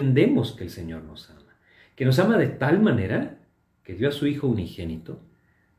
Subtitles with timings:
[0.00, 1.56] entendemos que el Señor nos ama,
[1.96, 3.38] que nos ama de tal manera
[3.82, 5.20] que dio a su Hijo unigénito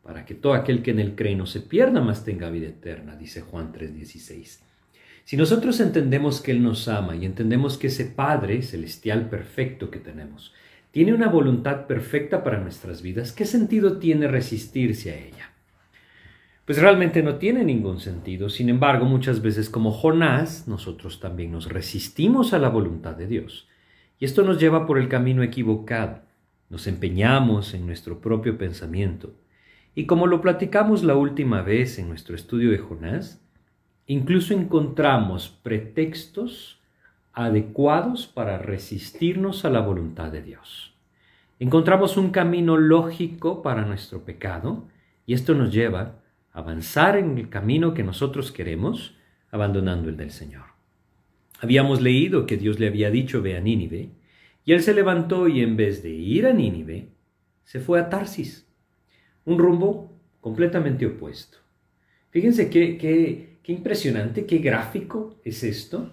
[0.04, 3.16] para que todo aquel que en él cree no se pierda, mas tenga vida eterna,
[3.16, 4.64] dice Juan 3:16.
[5.24, 10.00] Si nosotros entendemos que Él nos ama y entendemos que ese Padre celestial perfecto que
[10.00, 10.54] tenemos
[10.90, 15.52] tiene una voluntad perfecta para nuestras vidas, ¿qué sentido tiene resistirse a ella?
[16.66, 18.50] Pues realmente no tiene ningún sentido.
[18.50, 23.68] Sin embargo, muchas veces como Jonás, nosotros también nos resistimos a la voluntad de Dios.
[24.20, 26.22] Y esto nos lleva por el camino equivocado.
[26.70, 29.34] Nos empeñamos en nuestro propio pensamiento.
[29.96, 33.42] Y como lo platicamos la última vez en nuestro estudio de Jonás,
[34.10, 36.80] Incluso encontramos pretextos
[37.32, 40.96] adecuados para resistirnos a la voluntad de Dios.
[41.60, 44.88] Encontramos un camino lógico para nuestro pecado
[45.28, 46.16] y esto nos lleva
[46.54, 49.16] a avanzar en el camino que nosotros queremos,
[49.52, 50.69] abandonando el del Señor.
[51.62, 54.10] Habíamos leído que Dios le había dicho ve a Nínive,
[54.66, 57.10] y él se levantó y en vez de ir a Nínive,
[57.64, 58.68] se fue a Tarsis,
[59.46, 61.58] un rumbo completamente opuesto.
[62.32, 66.12] Fíjense que, que Qué impresionante, qué gráfico es esto.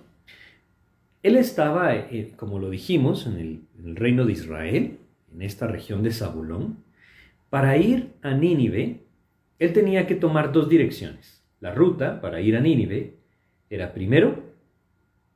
[1.23, 4.99] Él estaba, eh, como lo dijimos, en el, reino de Israel,
[5.33, 6.85] en esta región de Zabulón.
[7.49, 9.05] Para ir a Nínive,
[9.59, 11.43] él tenía que tomar dos direcciones.
[11.61, 13.15] La ruta para ir a Nínive
[13.71, 14.43] era primero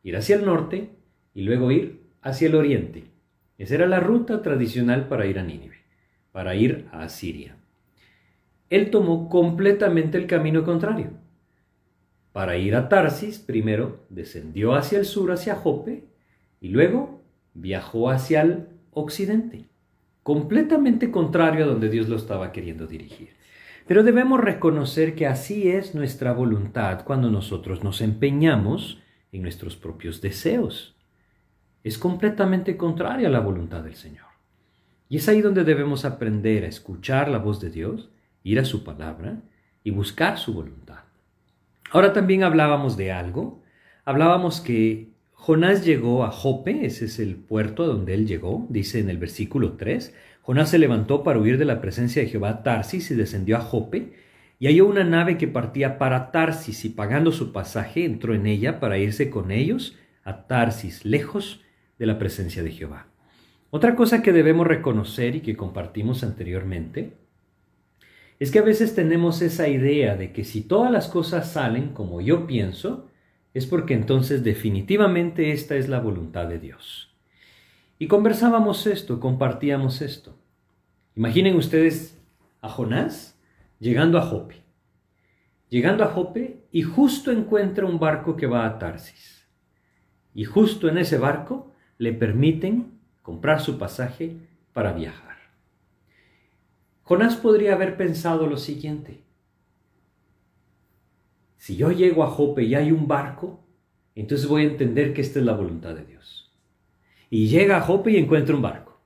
[0.03, 0.91] ir hacia el norte
[1.35, 3.05] y luego ir hacia el oriente.
[3.59, 5.77] Esa era la ruta tradicional para ir a Nínive,
[6.33, 7.57] para ir a Asiria.
[8.71, 11.11] Él tomó completamente el camino contrario.
[12.33, 16.05] Para ir a Tarsis, primero descendió hacia el sur, hacia Jope,
[16.61, 17.23] y luego
[17.55, 19.67] viajó hacia el occidente,
[20.23, 23.31] completamente contrario a donde Dios lo estaba queriendo dirigir.
[23.87, 29.00] Pero debemos reconocer que así es nuestra voluntad cuando nosotros nos empeñamos
[29.33, 30.97] en nuestros propios deseos.
[31.83, 34.27] Es completamente contraria a la voluntad del Señor.
[35.09, 38.11] Y es ahí donde debemos aprender a escuchar la voz de Dios,
[38.43, 39.41] ir a su palabra
[39.83, 41.01] y buscar su voluntad.
[41.91, 43.63] Ahora también hablábamos de algo.
[44.05, 49.01] Hablábamos que Jonás llegó a Jope, ese es el puerto a donde él llegó, dice
[49.01, 50.15] en el versículo 3.
[50.43, 54.13] Jonás se levantó para huir de la presencia de Jehová Tarsis y descendió a Jope,
[54.61, 58.79] y halló una nave que partía para Tarsis, y pagando su pasaje entró en ella
[58.79, 61.63] para irse con ellos a Tarsis, lejos
[61.99, 63.07] de la presencia de Jehová.
[63.71, 67.15] Otra cosa que debemos reconocer y que compartimos anteriormente
[68.39, 72.21] es que a veces tenemos esa idea de que si todas las cosas salen como
[72.21, 73.09] yo pienso,
[73.55, 77.15] es porque entonces definitivamente esta es la voluntad de Dios.
[77.99, 80.37] Y conversábamos esto, compartíamos esto.
[81.17, 82.19] Imaginen ustedes
[82.61, 83.40] a Jonás
[83.81, 84.63] llegando a Jope.
[85.69, 89.49] Llegando a Jope y justo encuentra un barco que va a Tarsis.
[90.35, 94.37] Y justo en ese barco le permiten comprar su pasaje
[94.73, 95.37] para viajar.
[97.03, 99.25] Jonás podría haber pensado lo siguiente.
[101.57, 103.65] Si yo llego a Jope y hay un barco,
[104.15, 106.53] entonces voy a entender que esta es la voluntad de Dios.
[107.29, 109.01] Y llega a Jope y encuentra un barco.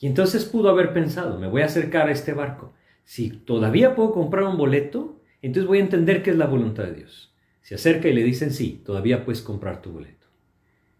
[0.00, 2.74] Y entonces pudo haber pensado, me voy a acercar a este barco.
[3.04, 6.94] Si todavía puedo comprar un boleto, entonces voy a entender que es la voluntad de
[6.94, 7.34] Dios.
[7.60, 10.26] Se acerca y le dicen, sí, todavía puedes comprar tu boleto.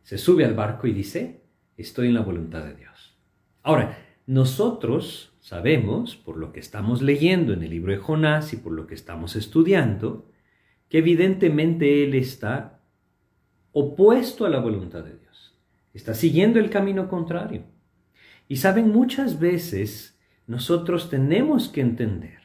[0.03, 1.41] Se sube al barco y dice,
[1.76, 3.16] estoy en la voluntad de Dios.
[3.62, 8.72] Ahora, nosotros sabemos, por lo que estamos leyendo en el libro de Jonás y por
[8.72, 10.26] lo que estamos estudiando,
[10.88, 12.81] que evidentemente él está
[13.72, 15.59] opuesto a la voluntad de Dios.
[15.93, 17.64] Está siguiendo el camino contrario.
[18.48, 20.13] Y saben, muchas veces
[20.47, 22.38] nosotros tenemos que entender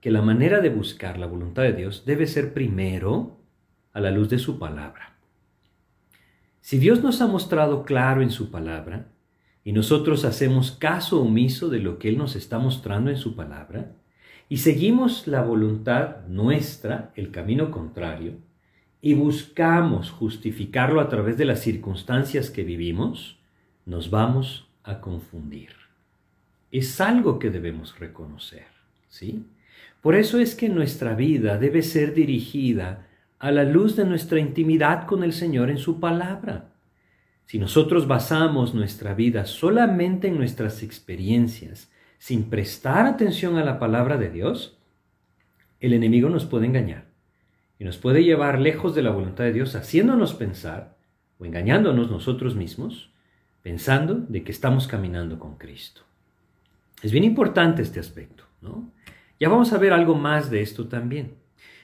[0.00, 3.38] que la manera de buscar la voluntad de Dios debe ser primero
[3.92, 5.16] a la luz de su palabra.
[6.60, 9.08] Si Dios nos ha mostrado claro en su palabra,
[9.64, 13.92] y nosotros hacemos caso omiso de lo que Él nos está mostrando en su palabra
[14.48, 18.38] y seguimos la voluntad nuestra, el camino contrario,
[19.02, 23.38] y buscamos justificarlo a través de las circunstancias que vivimos,
[23.84, 25.77] nos vamos a confundir.
[26.70, 28.66] Es algo que debemos reconocer,
[29.08, 29.46] ¿sí?
[30.02, 33.06] Por eso es que nuestra vida debe ser dirigida
[33.38, 36.72] a la luz de nuestra intimidad con el Señor en su palabra.
[37.46, 44.18] Si nosotros basamos nuestra vida solamente en nuestras experiencias, sin prestar atención a la palabra
[44.18, 44.78] de Dios,
[45.80, 47.06] el enemigo nos puede engañar
[47.78, 50.98] y nos puede llevar lejos de la voluntad de Dios, haciéndonos pensar
[51.38, 53.12] o engañándonos nosotros mismos,
[53.62, 56.07] pensando de que estamos caminando con Cristo.
[57.02, 58.90] Es bien importante este aspecto, ¿no?
[59.38, 61.34] Ya vamos a ver algo más de esto también.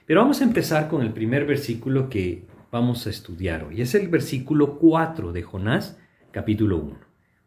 [0.06, 3.80] Pero vamos a empezar con el primer versículo que vamos a estudiar hoy.
[3.80, 6.00] Es el versículo 4 de Jonás,
[6.32, 6.98] capítulo 1.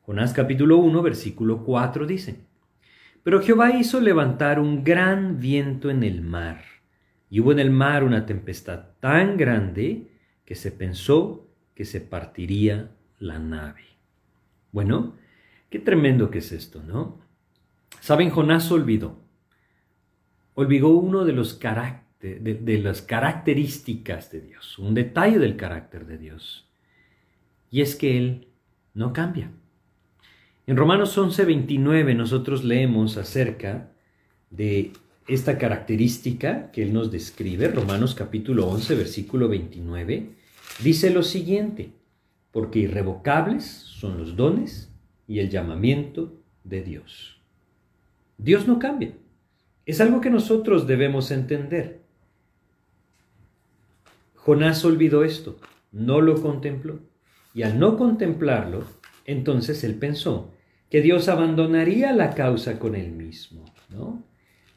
[0.04, 2.40] Jonás capítulo 1, versículo 4 dice,
[3.24, 6.62] Pero Jehová hizo levantar un gran viento en el mar,
[7.30, 10.08] y hubo en el mar una tempestad tan grande
[10.46, 13.84] que se pensó que se partiría la nave.
[14.72, 15.16] Bueno,
[15.70, 17.27] qué tremendo que es esto, ¿no?
[18.00, 19.18] Saben, Jonás olvidó.
[20.54, 21.60] Olvidó uno de los
[22.20, 26.68] de, las características de Dios, un detalle del carácter de Dios.
[27.70, 28.48] Y es que Él
[28.94, 29.52] no cambia.
[30.66, 33.92] En Romanos 11:29 nosotros leemos acerca
[34.50, 34.94] de
[35.28, 40.32] esta característica que Él nos describe, Romanos capítulo 11, versículo 29,
[40.84, 41.92] dice lo siguiente,
[42.52, 44.92] porque irrevocables son los dones
[45.28, 46.34] y el llamamiento
[46.64, 47.37] de Dios.
[48.38, 49.14] Dios no cambia.
[49.86, 52.02] Es algo que nosotros debemos entender.
[54.36, 55.60] Jonás olvidó esto,
[55.92, 57.00] no lo contempló.
[57.54, 58.84] Y al no contemplarlo,
[59.26, 60.54] entonces él pensó
[60.90, 64.24] que Dios abandonaría la causa con él mismo, ¿no?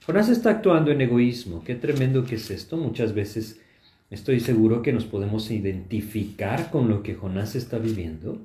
[0.06, 1.62] Jonás está actuando en egoísmo.
[1.62, 2.76] Qué tremendo que es esto.
[2.76, 3.60] Muchas veces
[4.10, 8.38] estoy seguro que nos podemos identificar con lo que Jonás está viviendo.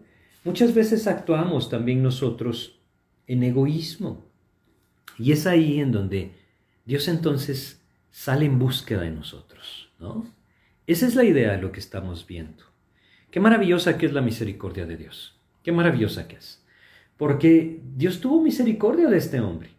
[0.43, 2.81] Muchas veces actuamos también nosotros
[3.25, 4.25] en egoísmo.
[5.17, 6.31] Y es ahí en donde
[6.85, 7.81] Dios entonces
[8.11, 10.25] sale en búsqueda de nosotros, ¿no?
[10.87, 12.63] Esa es la idea de lo que estamos viendo.
[13.31, 15.35] Qué maravillosa que es la misericordia de Dios.
[15.63, 16.63] Qué maravillosa que es.
[17.17, 19.71] Porque Dios tuvo misericordia de este hombre.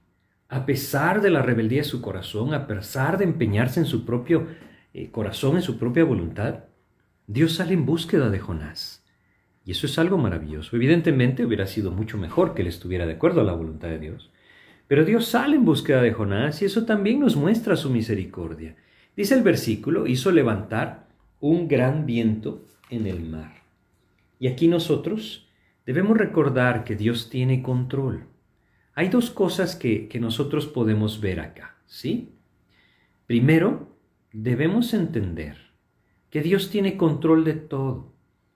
[0.48, 4.48] A pesar de la rebeldía de su corazón, a pesar de empeñarse en su propio
[4.94, 6.64] eh, corazón, en su propia voluntad,
[7.26, 9.04] Dios sale en búsqueda de Jonás.
[9.64, 10.76] Y eso es algo maravilloso.
[10.76, 14.30] Evidentemente hubiera sido mucho mejor que él estuviera de acuerdo a la voluntad de Dios.
[14.88, 18.76] Pero Dios sale en búsqueda de Jonás y eso también nos muestra su misericordia.
[19.16, 21.08] Dice el versículo, hizo levantar
[21.40, 23.62] un gran viento en el mar.
[24.38, 25.48] Y aquí nosotros
[25.86, 28.26] debemos recordar que Dios tiene control.
[28.94, 32.30] Hay dos cosas que, que nosotros podemos ver acá, ¿sí?
[33.26, 33.96] Primero,
[34.32, 35.56] debemos entender
[36.30, 38.12] que Dios tiene control de todo.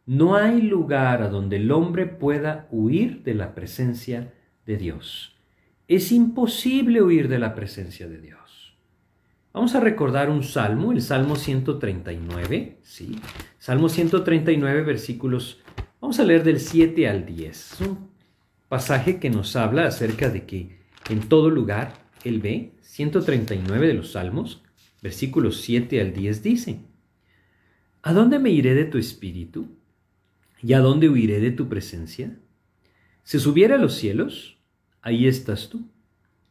[0.06, 4.32] No hay lugar a donde el hombre pueda huir de la presencia
[4.66, 5.39] de Dios.
[5.90, 8.76] Es imposible huir de la presencia de Dios.
[9.52, 13.18] Vamos a recordar un salmo, el Salmo 139, ¿sí?
[13.58, 15.60] Salmo 139, versículos,
[16.00, 17.72] vamos a leer del 7 al 10.
[17.72, 18.08] Es un
[18.68, 20.78] pasaje que nos habla acerca de que
[21.08, 24.62] en todo lugar Él ve, 139 de los Salmos,
[25.02, 26.84] versículos 7 al 10 dice,
[28.02, 29.66] ¿A dónde me iré de tu espíritu?
[30.62, 32.38] ¿Y a dónde huiré de tu presencia?
[33.24, 34.59] Si subiera a los cielos,
[35.02, 35.82] ahí estás tú.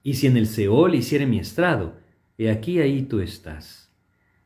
[0.04, 2.00] Y si en el Seol hiciere mi estrado,
[2.40, 3.92] He aquí ahí tú estás.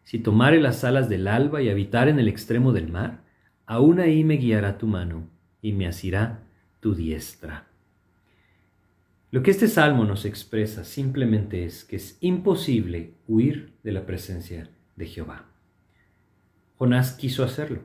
[0.02, 3.24] Si tomare las alas del alba y habitar en el extremo del mar,
[3.68, 5.30] aún ahí me guiará tu mano
[5.62, 6.44] y me asirá
[6.80, 7.68] tu diestra.
[9.30, 14.72] Lo que este salmo nos expresa simplemente es que es imposible huir de la presencia
[14.96, 15.46] de Jehová.
[16.78, 17.84] Jonás quiso hacerlo.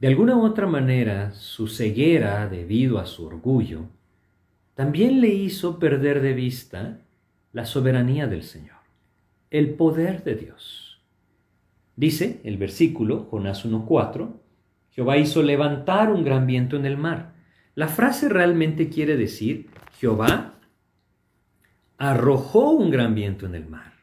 [0.00, 3.86] De alguna u otra manera, su ceguera debido a su orgullo
[4.74, 7.00] también le hizo perder de vista
[7.52, 8.78] la soberanía del Señor,
[9.50, 11.00] el poder de Dios.
[11.96, 14.32] Dice el versículo, Jonás 1.4,
[14.90, 17.34] Jehová hizo levantar un gran viento en el mar.
[17.74, 20.54] La frase realmente quiere decir, Jehová
[21.96, 23.94] arrojó un gran viento en el mar.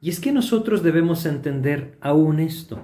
[0.00, 2.82] Y es que nosotros debemos entender aún esto.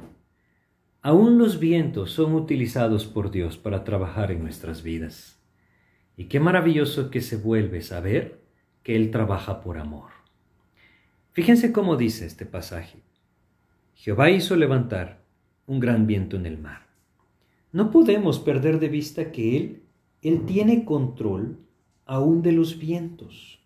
[1.03, 5.38] Aún los vientos son utilizados por Dios para trabajar en nuestras vidas.
[6.19, 8.41] Y qué maravilloso que se vuelve saber
[8.83, 10.11] que Él trabaja por amor.
[11.31, 12.99] Fíjense cómo dice este pasaje.
[13.95, 15.23] Jehová hizo levantar
[15.69, 16.89] un gran viento en el mar.
[17.71, 19.83] No podemos perder de vista que Él,
[20.21, 21.61] Él tiene control
[22.05, 23.61] aún de los vientos.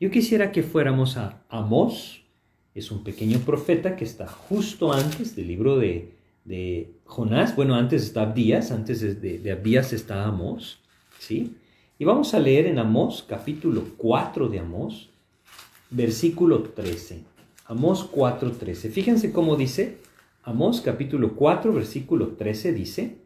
[0.00, 2.24] Yo quisiera que fuéramos a Amós,
[2.74, 6.14] es un pequeño profeta que está justo antes del libro de,
[6.46, 10.81] de Jonás, bueno, antes está Abdías, antes de, de Abdías está Amós,
[11.22, 11.54] ¿sí?
[11.98, 15.08] Y vamos a leer en Amós, capítulo 4 de Amós,
[15.90, 17.20] versículo 13.
[17.66, 18.90] Amós 4, 13.
[18.90, 19.98] Fíjense cómo dice,
[20.42, 23.18] Amós capítulo 4, versículo 13 dice,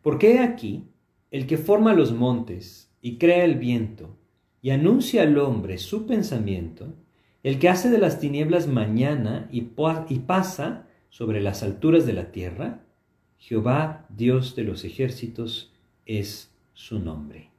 [0.00, 0.84] Porque he aquí
[1.32, 4.16] el que forma los montes y crea el viento
[4.60, 6.94] y anuncia al hombre su pensamiento,
[7.42, 9.66] el que hace de las tinieblas mañana y,
[10.08, 12.84] y pasa sobre las alturas de la tierra,
[13.38, 15.72] Jehová, Dios de los ejércitos,
[16.06, 17.50] es su nombre.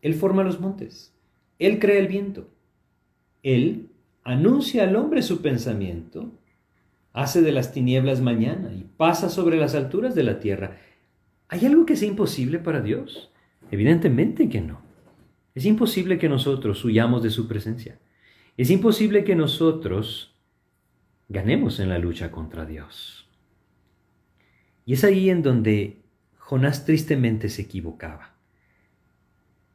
[0.00, 1.14] Él forma los montes.
[1.58, 2.48] Él crea el viento.
[3.42, 3.88] Él
[4.24, 6.32] anuncia al hombre su pensamiento,
[7.12, 10.78] hace de las tinieblas mañana y pasa sobre las alturas de la tierra.
[11.48, 13.30] ¿Hay algo que sea imposible para Dios?
[13.70, 14.80] Evidentemente que no.
[15.54, 17.98] Es imposible que nosotros huyamos de su presencia.
[18.56, 20.34] Es imposible que nosotros
[21.28, 23.28] ganemos en la lucha contra Dios.
[24.84, 26.01] Y es ahí en donde
[26.52, 28.34] Jonás tristemente se equivocaba.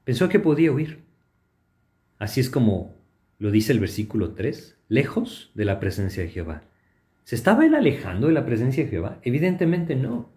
[0.04, 1.06] Pensó que podía huir.
[2.20, 2.96] Así es como
[3.40, 6.62] lo dice el versículo 3, lejos de la presencia de Jehová.
[7.24, 9.18] ¿Se estaba él alejando de la presencia de Jehová?
[9.24, 10.30] Evidentemente no.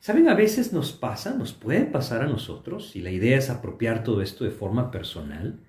[0.00, 4.02] Saben, a veces nos pasa, nos puede pasar a nosotros, y la idea es apropiar
[4.02, 5.60] todo esto de forma personal.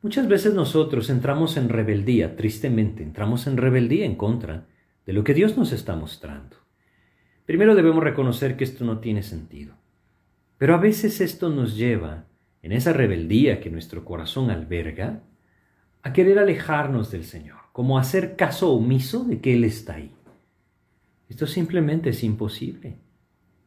[0.00, 4.66] Muchas veces nosotros entramos en rebeldía, tristemente, entramos en rebeldía en contra
[5.04, 6.61] de lo que Dios nos está mostrando.
[7.46, 9.74] Primero debemos reconocer que esto no tiene sentido.
[10.58, 12.26] Pero a veces esto nos lleva,
[12.62, 15.22] en esa rebeldía que nuestro corazón alberga,
[16.02, 20.14] a querer alejarnos del Señor, como hacer caso omiso de que Él está ahí.
[21.28, 22.98] Esto simplemente es imposible.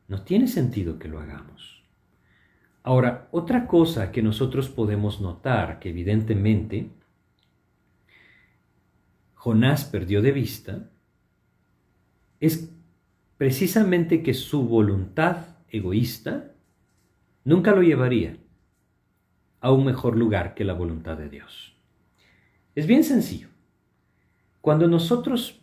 [0.08, 1.84] No tiene sentido que lo hagamos.
[2.84, 6.92] Ahora, otra cosa que nosotros podemos notar, que evidentemente
[9.34, 10.90] Jonás perdió de vista,
[12.40, 12.75] es
[13.38, 16.54] precisamente que su voluntad egoísta
[17.44, 18.38] nunca lo llevaría
[19.60, 21.76] a un mejor lugar que la voluntad de Dios.
[22.76, 23.48] Es bien sencillo.
[24.62, 25.62] Cuando nosotros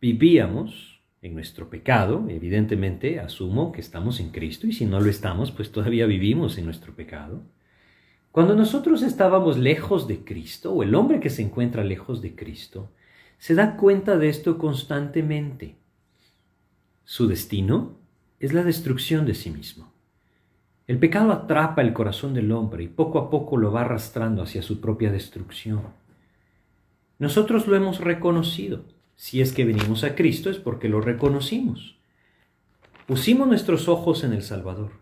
[0.00, 5.50] vivíamos en nuestro pecado, evidentemente asumo que estamos en Cristo y si no lo estamos,
[5.50, 7.42] pues todavía vivimos en nuestro pecado.
[8.32, 12.92] Cuando nosotros estábamos lejos de Cristo, o el hombre que se encuentra lejos de Cristo,
[13.38, 15.79] se da cuenta de esto constantemente.
[17.10, 17.98] Su destino
[18.38, 19.92] es la destrucción de sí mismo.
[20.86, 24.62] El pecado atrapa el corazón del hombre y poco a poco lo va arrastrando hacia
[24.62, 25.82] su propia destrucción.
[27.18, 28.84] Nosotros lo hemos reconocido.
[29.16, 31.98] Si es que venimos a Cristo es porque lo reconocimos.
[33.08, 34.92] Pusimos nuestros ojos en el Salvador.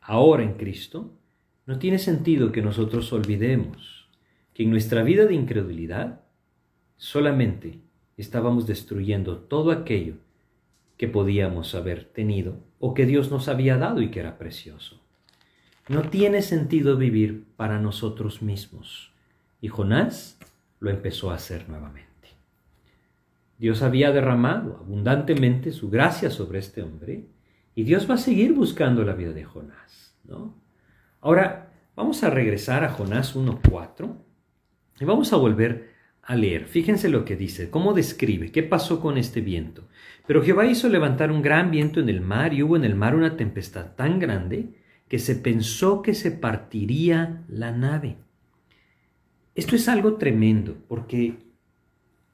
[0.00, 1.18] Ahora en Cristo,
[1.66, 4.08] no tiene sentido que nosotros olvidemos
[4.52, 6.20] que en nuestra vida de incredulidad
[6.96, 7.80] solamente
[8.16, 10.23] estábamos destruyendo todo aquello
[10.96, 15.00] que podíamos haber tenido o que Dios nos había dado y que era precioso.
[15.88, 19.12] No tiene sentido vivir para nosotros mismos.
[19.60, 20.38] Y Jonás
[20.80, 22.10] lo empezó a hacer nuevamente.
[23.58, 27.26] Dios había derramado abundantemente su gracia sobre este hombre
[27.74, 30.54] y Dios va a seguir buscando la vida de Jonás, ¿no?
[31.20, 34.16] Ahora, vamos a regresar a Jonás 1.4
[35.00, 35.93] y vamos a volver
[36.26, 36.66] a leer.
[36.66, 39.88] Fíjense lo que dice, cómo describe, qué pasó con este viento.
[40.26, 43.14] Pero Jehová hizo levantar un gran viento en el mar y hubo en el mar
[43.14, 44.70] una tempestad tan grande
[45.08, 48.16] que se pensó que se partiría la nave.
[49.54, 51.36] Esto es algo tremendo porque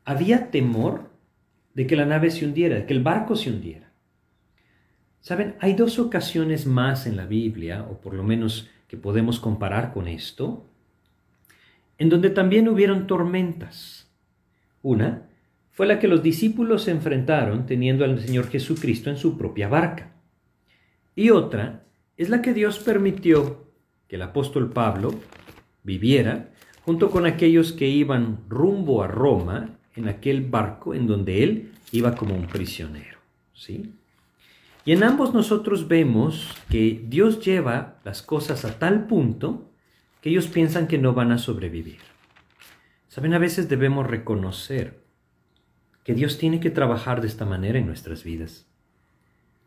[0.05, 1.11] había temor
[1.75, 3.93] de que la nave se hundiera, de que el barco se hundiera.
[5.21, 9.93] Saben, hay dos ocasiones más en la Biblia, o por lo menos que podemos comparar
[9.93, 10.70] con esto,
[12.01, 14.11] en donde también hubieron tormentas.
[14.81, 15.29] Una
[15.71, 20.15] fue la que los discípulos se enfrentaron teniendo al Señor Jesucristo en su propia barca.
[21.15, 21.85] Y otra
[22.17, 23.67] es la que Dios permitió
[24.09, 25.15] que el apóstol Pablo
[25.83, 26.55] viviera
[26.87, 32.15] junto con aquellos que iban rumbo a Roma en aquel barco en donde él iba
[32.15, 33.19] como un prisionero.
[33.53, 33.93] ¿sí?
[34.87, 39.70] Y en ambos nosotros vemos que Dios lleva las cosas a tal punto
[40.21, 41.99] que ellos piensan que no van a sobrevivir.
[43.09, 45.01] Saben, a veces debemos reconocer
[46.05, 48.67] que Dios tiene que trabajar de esta manera en nuestras vidas.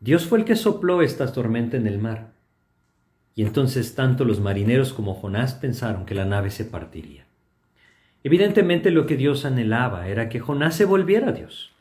[0.00, 2.32] Dios fue el que sopló esta tormenta en el mar.
[3.34, 7.26] Y entonces tanto los marineros como Jonás pensaron que la nave se partiría.
[8.22, 11.72] Evidentemente lo que Dios anhelaba era que Jonás se volviera a Dios.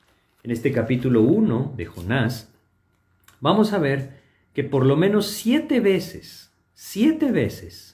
[0.43, 2.53] En este capítulo 1 de Jonás
[3.39, 4.21] vamos a ver
[4.53, 7.92] que por lo menos siete veces, siete veces,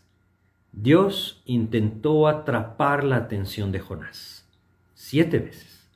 [0.71, 4.47] Dios intentó atrapar la atención de Jonás.
[4.93, 5.89] Siete veces.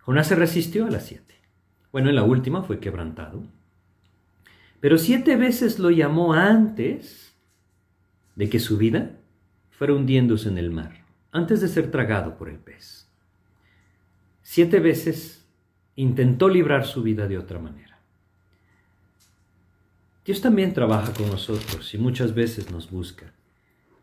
[0.00, 1.34] Jonás se resistió a las siete.
[1.92, 3.42] Bueno, en la última fue quebrantado.
[4.80, 7.34] Pero siete veces lo llamó antes
[8.36, 9.16] de que su vida
[9.70, 13.08] fuera hundiéndose en el mar, antes de ser tragado por el pez.
[14.42, 15.46] Siete veces
[15.96, 17.87] intentó librar su vida de otra manera.
[20.28, 23.32] Dios también trabaja con nosotros y muchas veces nos busca.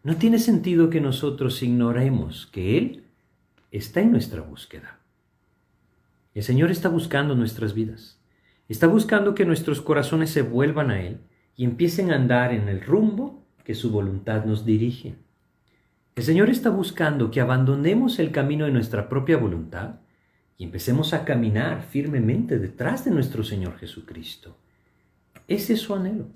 [0.01, 3.03] No tiene sentido que nosotros ignoremos que Él
[3.70, 4.98] está en nuestra búsqueda.
[6.34, 8.20] El Señor está buscando nuestras vidas.
[8.67, 11.20] Está buscando que nuestros corazones se vuelvan a Él
[11.55, 15.13] y empiecen a andar en el rumbo que su voluntad nos dirige.
[16.15, 19.98] El Señor está buscando que abandonemos el camino de nuestra propia voluntad
[20.58, 24.58] y empecemos a caminar firmemente detrás de nuestro Señor Jesucristo.
[25.48, 26.28] Ese es su anhelo.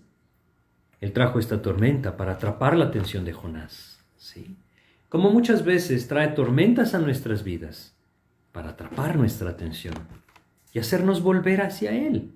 [1.01, 4.55] Él trajo esta tormenta para atrapar la atención de Jonás, ¿sí?
[5.07, 7.95] Como muchas veces trae tormentas a nuestras vidas
[8.51, 9.95] para atrapar nuestra atención
[10.73, 12.31] y hacernos volver hacia Él.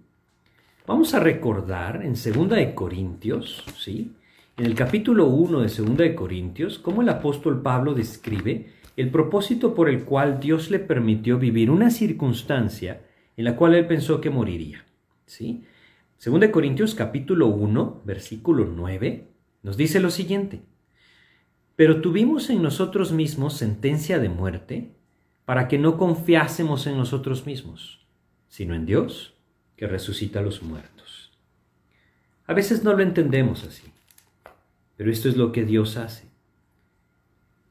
[0.88, 4.14] Vamos a recordar en 2 de Corintios, ¿sí?
[4.58, 9.74] En el capítulo 1 de 2 de Corintios, cómo el apóstol Pablo describe el propósito
[9.74, 13.02] por el cual Dios le permitió vivir una circunstancia
[13.36, 14.86] en la cual él pensó que moriría.
[15.26, 15.64] ¿sí?
[16.24, 19.28] Según de Corintios capítulo 1, versículo 9,
[19.62, 20.62] nos dice lo siguiente.
[21.76, 24.94] Pero tuvimos en nosotros mismos sentencia de muerte
[25.44, 28.06] para que no confiásemos en nosotros mismos,
[28.48, 29.36] sino en Dios
[29.76, 31.30] que resucita a los muertos.
[32.48, 33.92] A veces no lo entendemos así,
[34.96, 36.30] pero esto es lo que Dios hace.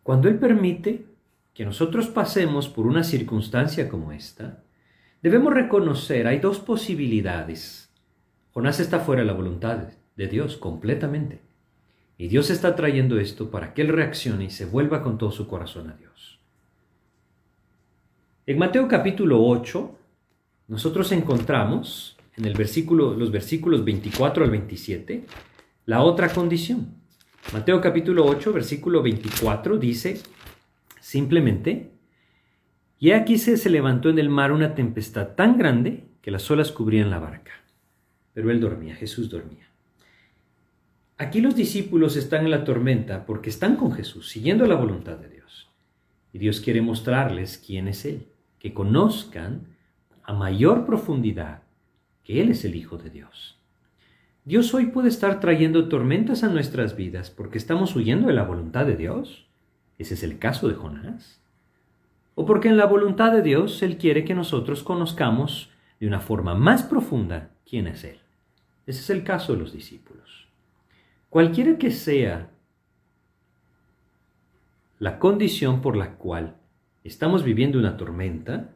[0.02, 1.06] Cuando Él permite
[1.54, 4.62] que nosotros pasemos por una circunstancia como esta,
[5.22, 7.81] debemos reconocer, hay dos posibilidades.
[8.52, 11.40] Jonás está fuera de la voluntad de Dios completamente.
[12.18, 15.48] Y Dios está trayendo esto para que él reaccione y se vuelva con todo su
[15.48, 16.38] corazón a Dios.
[18.46, 19.98] En Mateo capítulo 8,
[20.68, 25.26] nosotros encontramos en el versículo, los versículos 24 al 27
[25.86, 26.94] la otra condición.
[27.52, 30.20] Mateo capítulo 8, versículo 24 dice,
[31.00, 31.90] Simplemente,
[33.00, 36.70] y aquí se, se levantó en el mar una tempestad tan grande que las olas
[36.70, 37.61] cubrían la barca.
[38.32, 39.68] Pero él dormía, Jesús dormía.
[41.18, 45.28] Aquí los discípulos están en la tormenta porque están con Jesús, siguiendo la voluntad de
[45.28, 45.70] Dios.
[46.32, 48.26] Y Dios quiere mostrarles quién es Él,
[48.58, 49.66] que conozcan
[50.22, 51.62] a mayor profundidad
[52.24, 53.58] que Él es el Hijo de Dios.
[54.44, 58.86] Dios hoy puede estar trayendo tormentas a nuestras vidas porque estamos huyendo de la voluntad
[58.86, 59.46] de Dios.
[59.98, 61.40] Ese es el caso de Jonás.
[62.34, 66.56] O porque en la voluntad de Dios Él quiere que nosotros conozcamos de una forma
[66.56, 68.21] más profunda quién es Él.
[68.86, 70.48] Ese es el caso de los discípulos.
[71.28, 72.50] Cualquiera que sea
[74.98, 76.56] la condición por la cual
[77.04, 78.74] estamos viviendo una tormenta,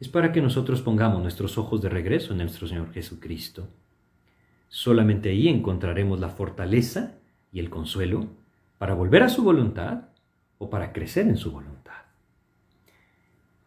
[0.00, 3.68] es para que nosotros pongamos nuestros ojos de regreso en nuestro Señor Jesucristo.
[4.68, 7.16] Solamente ahí encontraremos la fortaleza
[7.52, 8.26] y el consuelo
[8.78, 10.08] para volver a su voluntad
[10.58, 11.92] o para crecer en su voluntad.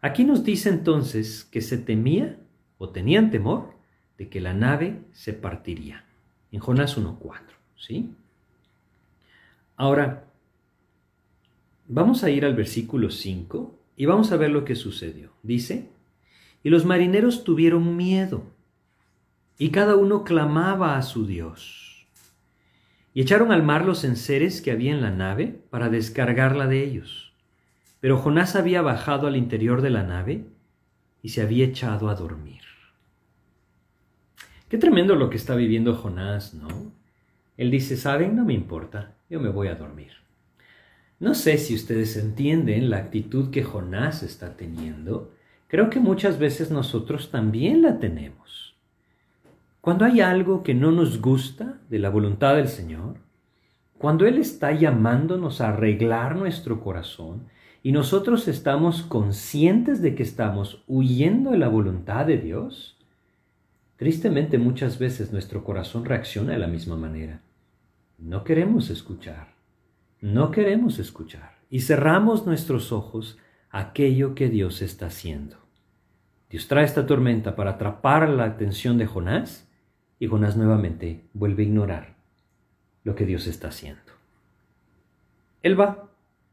[0.00, 2.38] Aquí nos dice entonces que se temía
[2.78, 3.77] o tenían temor
[4.18, 6.04] de que la nave se partiría.
[6.52, 7.40] En Jonás 1.4,
[7.76, 8.10] ¿sí?
[9.76, 10.24] Ahora,
[11.86, 15.30] vamos a ir al versículo 5 y vamos a ver lo que sucedió.
[15.42, 15.88] Dice,
[16.62, 18.42] y los marineros tuvieron miedo
[19.56, 22.06] y cada uno clamaba a su Dios
[23.14, 27.32] y echaron al mar los enseres que había en la nave para descargarla de ellos.
[28.00, 30.44] Pero Jonás había bajado al interior de la nave
[31.20, 32.67] y se había echado a dormir.
[34.68, 36.68] Qué tremendo lo que está viviendo Jonás, ¿no?
[37.56, 38.36] Él dice, ¿saben?
[38.36, 40.12] No me importa, yo me voy a dormir.
[41.18, 45.32] No sé si ustedes entienden la actitud que Jonás está teniendo.
[45.68, 48.76] Creo que muchas veces nosotros también la tenemos.
[49.80, 53.16] Cuando hay algo que no nos gusta de la voluntad del Señor,
[53.96, 57.46] cuando Él está llamándonos a arreglar nuestro corazón
[57.82, 62.97] y nosotros estamos conscientes de que estamos huyendo de la voluntad de Dios,
[63.98, 67.42] tristemente muchas veces nuestro corazón reacciona de la misma manera.
[68.16, 69.54] No queremos escuchar,
[70.20, 73.38] no queremos escuchar y cerramos nuestros ojos
[73.70, 75.56] a aquello que Dios está haciendo.
[76.48, 79.68] Dios trae esta tormenta para atrapar la atención de Jonás
[80.18, 82.16] y Jonás nuevamente vuelve a ignorar
[83.04, 84.12] lo que Dios está haciendo.
[85.62, 86.08] Él va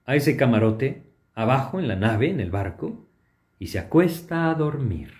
[0.05, 1.03] a ese camarote
[1.35, 3.07] abajo en la nave, en el barco,
[3.59, 5.13] y se acuesta a dormir.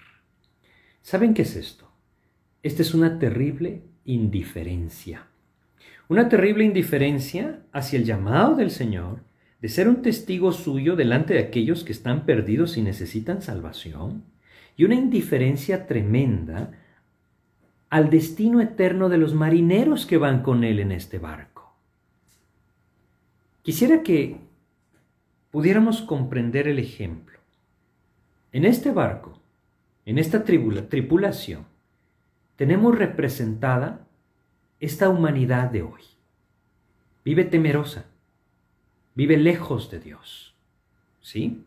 [1.01, 1.84] ¿Saben qué es esto?
[2.65, 5.27] Esta es una terrible indiferencia.
[6.07, 9.19] Una terrible indiferencia hacia el llamado del Señor
[9.61, 14.23] de ser un testigo suyo delante de aquellos que están perdidos y necesitan salvación.
[14.77, 16.71] Y una indiferencia tremenda
[17.91, 21.71] al destino eterno de los marineros que van con él en este barco.
[23.61, 24.37] Quisiera que
[25.51, 27.37] pudiéramos comprender el ejemplo.
[28.51, 29.39] En este barco,
[30.07, 31.74] en esta tripulación,
[32.55, 34.07] tenemos representada
[34.79, 36.01] esta humanidad de hoy.
[37.23, 38.05] Vive temerosa,
[39.15, 40.53] vive lejos de Dios.
[41.21, 41.63] ¿Sí?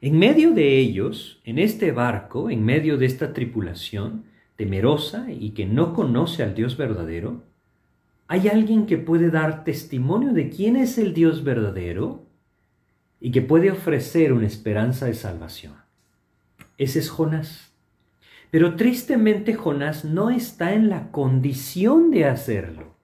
[0.00, 4.24] En medio de ellos, en este barco, en medio de esta tripulación,
[4.56, 7.42] temerosa y que no conoce al Dios verdadero,
[8.26, 12.24] hay alguien que puede dar testimonio de quién es el Dios verdadero
[13.20, 15.74] y que puede ofrecer una esperanza de salvación.
[16.78, 17.71] Ese es Jonás.
[18.52, 22.94] Pero tristemente Jonás no está en la condición de hacerlo.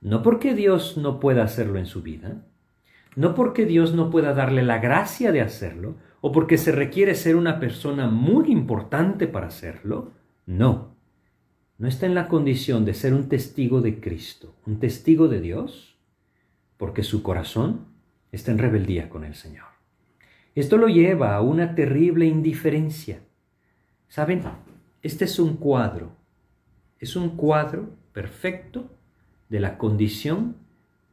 [0.00, 2.46] No porque Dios no pueda hacerlo en su vida,
[3.16, 7.34] no porque Dios no pueda darle la gracia de hacerlo, o porque se requiere ser
[7.34, 10.12] una persona muy importante para hacerlo,
[10.46, 10.94] no.
[11.76, 15.96] No está en la condición de ser un testigo de Cristo, un testigo de Dios,
[16.76, 17.86] porque su corazón
[18.30, 19.66] está en rebeldía con el Señor.
[20.54, 23.18] Esto lo lleva a una terrible indiferencia.
[24.08, 24.42] ¿Saben?
[25.02, 26.12] Este es un cuadro,
[26.98, 28.90] es un cuadro perfecto
[29.48, 30.56] de la condición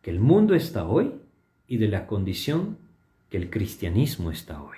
[0.02, 1.14] que el mundo está hoy
[1.68, 2.78] y de la condición
[3.30, 4.78] que el cristianismo está hoy.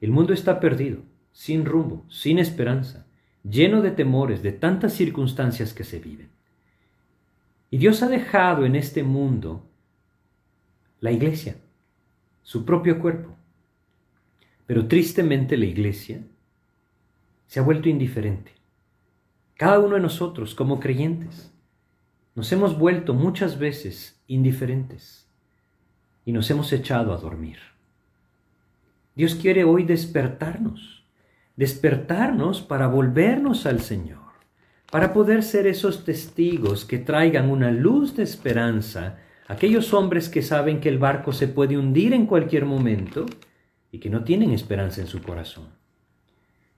[0.00, 0.98] El mundo está perdido,
[1.32, 3.06] sin rumbo, sin esperanza,
[3.42, 6.28] lleno de temores, de tantas circunstancias que se viven.
[7.70, 9.64] Y Dios ha dejado en este mundo
[11.00, 11.56] la iglesia,
[12.42, 13.34] su propio cuerpo.
[14.66, 16.20] Pero tristemente la iglesia
[17.54, 18.50] se ha vuelto indiferente.
[19.54, 21.52] Cada uno de nosotros, como creyentes,
[22.34, 25.28] nos hemos vuelto muchas veces indiferentes
[26.24, 27.58] y nos hemos echado a dormir.
[29.14, 31.04] Dios quiere hoy despertarnos,
[31.54, 34.32] despertarnos para volvernos al Señor,
[34.90, 40.42] para poder ser esos testigos que traigan una luz de esperanza a aquellos hombres que
[40.42, 43.26] saben que el barco se puede hundir en cualquier momento
[43.92, 45.83] y que no tienen esperanza en su corazón.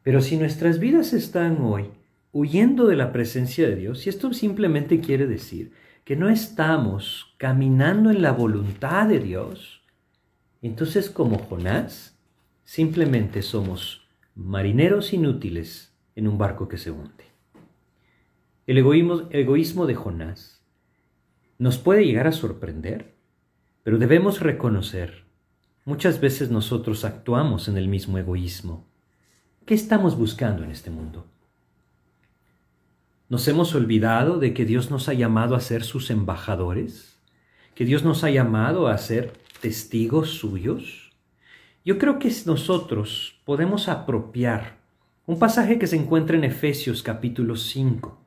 [0.06, 1.90] Pero si nuestras vidas están hoy
[2.30, 5.72] huyendo de la presencia de Dios, y esto simplemente quiere decir
[6.04, 9.82] que no estamos caminando en la voluntad de Dios,
[10.62, 12.16] entonces como Jonás,
[12.62, 17.24] simplemente somos marineros inútiles en un barco que se hunde.
[18.68, 20.62] El egoísmo, de Jonás
[21.58, 23.16] nos puede llegar a sorprender,
[23.82, 25.24] pero debemos reconocer,
[25.84, 28.85] muchas veces nosotros actuamos en el mismo egoísmo.
[29.66, 31.26] ¿Qué estamos buscando en este mundo?
[33.28, 37.18] ¿Nos hemos olvidado de que Dios nos ha llamado a ser sus embajadores?
[37.74, 41.10] ¿Que Dios nos ha llamado a ser testigos suyos?
[41.84, 44.78] Yo creo que nosotros podemos apropiar
[45.26, 48.24] un pasaje que se encuentra en Efesios capítulo 5.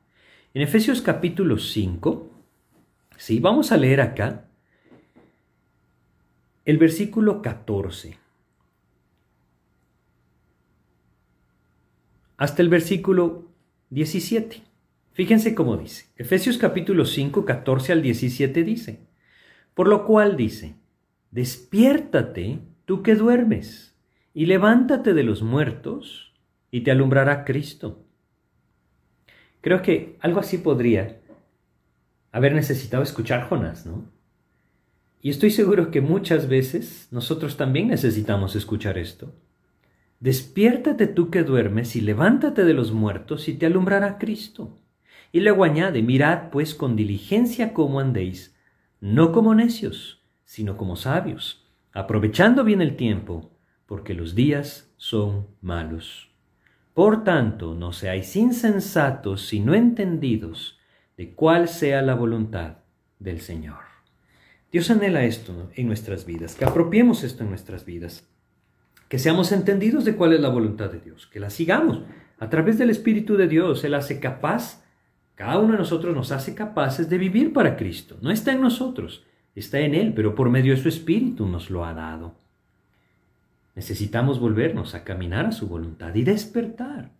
[0.52, 2.30] En Efesios capítulo 5,
[3.16, 4.44] sí, vamos a leer acá
[6.66, 8.19] el versículo 14.
[12.40, 13.50] Hasta el versículo
[13.90, 14.62] 17.
[15.12, 16.06] Fíjense cómo dice.
[16.16, 19.00] Efesios capítulo 5, 14 al 17 dice.
[19.74, 20.74] Por lo cual dice,
[21.30, 23.94] despiértate tú que duermes,
[24.32, 26.32] y levántate de los muertos,
[26.70, 28.06] y te alumbrará Cristo.
[29.60, 31.20] Creo que algo así podría
[32.32, 34.10] haber necesitado escuchar Jonás, ¿no?
[35.20, 39.30] Y estoy seguro que muchas veces nosotros también necesitamos escuchar esto.
[40.20, 44.78] Despiértate tú que duermes y levántate de los muertos y te alumbrará Cristo.
[45.32, 48.54] Y luego añade, mirad pues con diligencia cómo andéis,
[49.00, 53.50] no como necios, sino como sabios, aprovechando bien el tiempo,
[53.86, 56.30] porque los días son malos.
[56.92, 60.78] Por tanto, no seáis insensatos, sino entendidos
[61.16, 62.78] de cuál sea la voluntad
[63.18, 63.84] del Señor.
[64.70, 68.29] Dios anhela esto en nuestras vidas, que apropiemos esto en nuestras vidas
[69.10, 72.02] que seamos entendidos de cuál es la voluntad de Dios, que la sigamos
[72.38, 73.82] a través del Espíritu de Dios.
[73.82, 74.84] Él hace capaz,
[75.34, 78.18] cada uno de nosotros nos hace capaces de vivir para Cristo.
[78.22, 81.84] No está en nosotros, está en Él, pero por medio de su Espíritu nos lo
[81.84, 82.36] ha dado.
[83.74, 87.10] Necesitamos volvernos a caminar a su voluntad y despertar.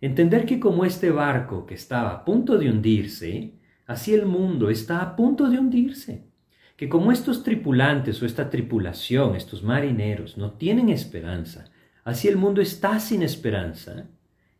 [0.00, 3.54] Entender que como este barco que estaba a punto de hundirse,
[3.88, 6.31] así el mundo está a punto de hundirse
[6.76, 11.70] que como estos tripulantes o esta tripulación, estos marineros, no tienen esperanza,
[12.04, 14.08] así el mundo está sin esperanza,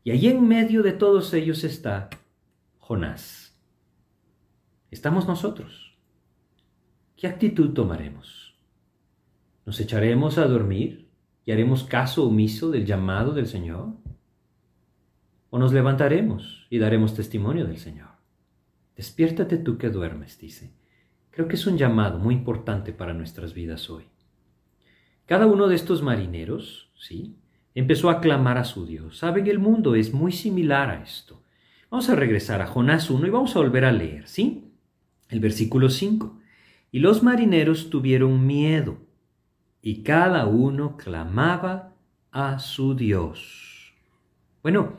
[0.05, 2.11] y allí en medio de todos ellos está
[2.79, 3.57] Jonás.
[4.91, 5.97] Estamos nosotros.
[7.17, 8.55] ¿Qué actitud tomaremos?
[9.65, 11.09] ¿Nos echaremos a dormir
[11.45, 13.95] y haremos caso omiso del llamado del Señor?
[15.51, 18.11] ¿O nos levantaremos y daremos testimonio del Señor?
[18.97, 20.82] Despiértate tú que duermes, dice
[21.33, 24.05] Creo que es un llamado muy importante para nuestras vidas hoy.
[25.25, 27.39] Cada uno de estos marineros, ¿sí?
[27.75, 29.17] Empezó a clamar a su Dios.
[29.17, 31.43] Saben, el mundo es muy similar a esto.
[31.91, 34.73] Vamos a regresar a Jonás 1 y vamos a volver a leer, ¿sí?
[35.31, 36.39] El versículo 5.
[36.91, 38.99] Y los marineros tuvieron miedo,
[39.81, 41.95] y cada uno clamaba
[42.31, 43.95] a su Dios.
[44.63, 44.97] Bueno,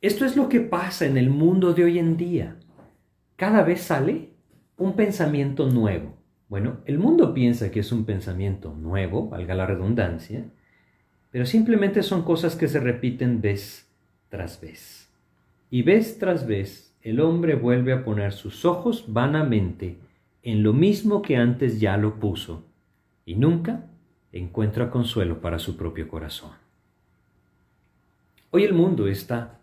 [0.00, 2.56] esto es lo que pasa en el mundo de hoy en día.
[3.36, 4.37] Cada vez sale
[4.78, 6.16] un pensamiento nuevo.
[6.48, 10.46] Bueno, el mundo piensa que es un pensamiento nuevo, valga la redundancia,
[11.30, 13.90] pero simplemente son cosas que se repiten vez
[14.30, 15.12] tras vez.
[15.68, 19.98] Y vez tras vez el hombre vuelve a poner sus ojos vanamente
[20.42, 22.64] en lo mismo que antes ya lo puso,
[23.26, 23.84] y nunca
[24.32, 26.52] encuentra consuelo para su propio corazón.
[28.50, 29.60] Hoy el mundo está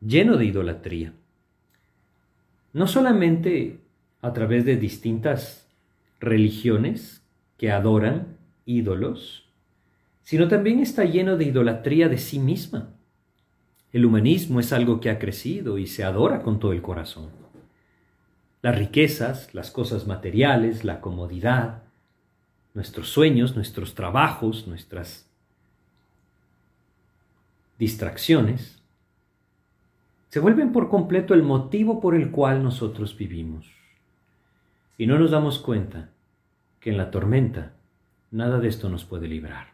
[0.00, 1.12] lleno de idolatría,
[2.72, 3.80] no solamente
[4.22, 5.66] a través de distintas
[6.20, 7.22] religiones
[7.58, 9.48] que adoran ídolos,
[10.22, 12.90] sino también está lleno de idolatría de sí misma.
[13.92, 17.30] El humanismo es algo que ha crecido y se adora con todo el corazón.
[18.60, 21.84] Las riquezas, las cosas materiales, la comodidad,
[22.74, 25.30] nuestros sueños, nuestros trabajos, nuestras
[27.78, 28.82] distracciones,
[30.28, 33.75] se vuelven por completo el motivo por el cual nosotros vivimos.
[34.98, 36.10] Y no nos damos cuenta
[36.80, 37.72] que en la tormenta
[38.30, 39.68] nada de esto nos puede librar.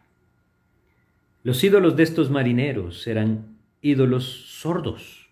[1.43, 5.29] Los ídolos de estos marineros eran ídolos sordos.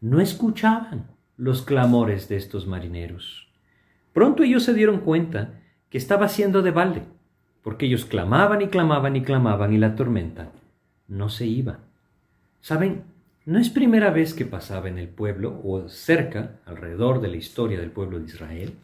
[0.00, 3.48] No escuchaban los clamores de estos marineros.
[4.12, 7.02] Pronto ellos se dieron cuenta que estaba siendo de balde,
[7.62, 10.52] porque ellos clamaban y clamaban y clamaban y la tormenta
[11.08, 11.80] no se iba.
[12.60, 13.02] Saben,
[13.44, 17.80] no es primera vez que pasaba en el pueblo o cerca, alrededor de la historia
[17.80, 18.74] del pueblo de Israel.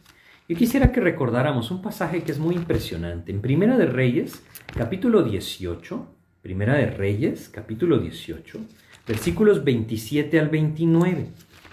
[0.51, 3.31] Yo quisiera que recordáramos un pasaje que es muy impresionante.
[3.31, 4.43] En Primera de Reyes,
[4.75, 6.05] capítulo 18,
[6.41, 8.59] Primera de Reyes, capítulo 18,
[9.07, 11.29] versículos 27 al 29.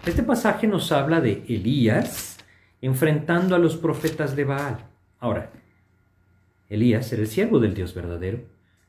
[0.07, 2.39] Este pasaje nos habla de Elías
[2.81, 4.79] enfrentando a los profetas de Baal.
[5.19, 5.51] Ahora,
[6.69, 8.43] Elías era el siervo del Dios verdadero.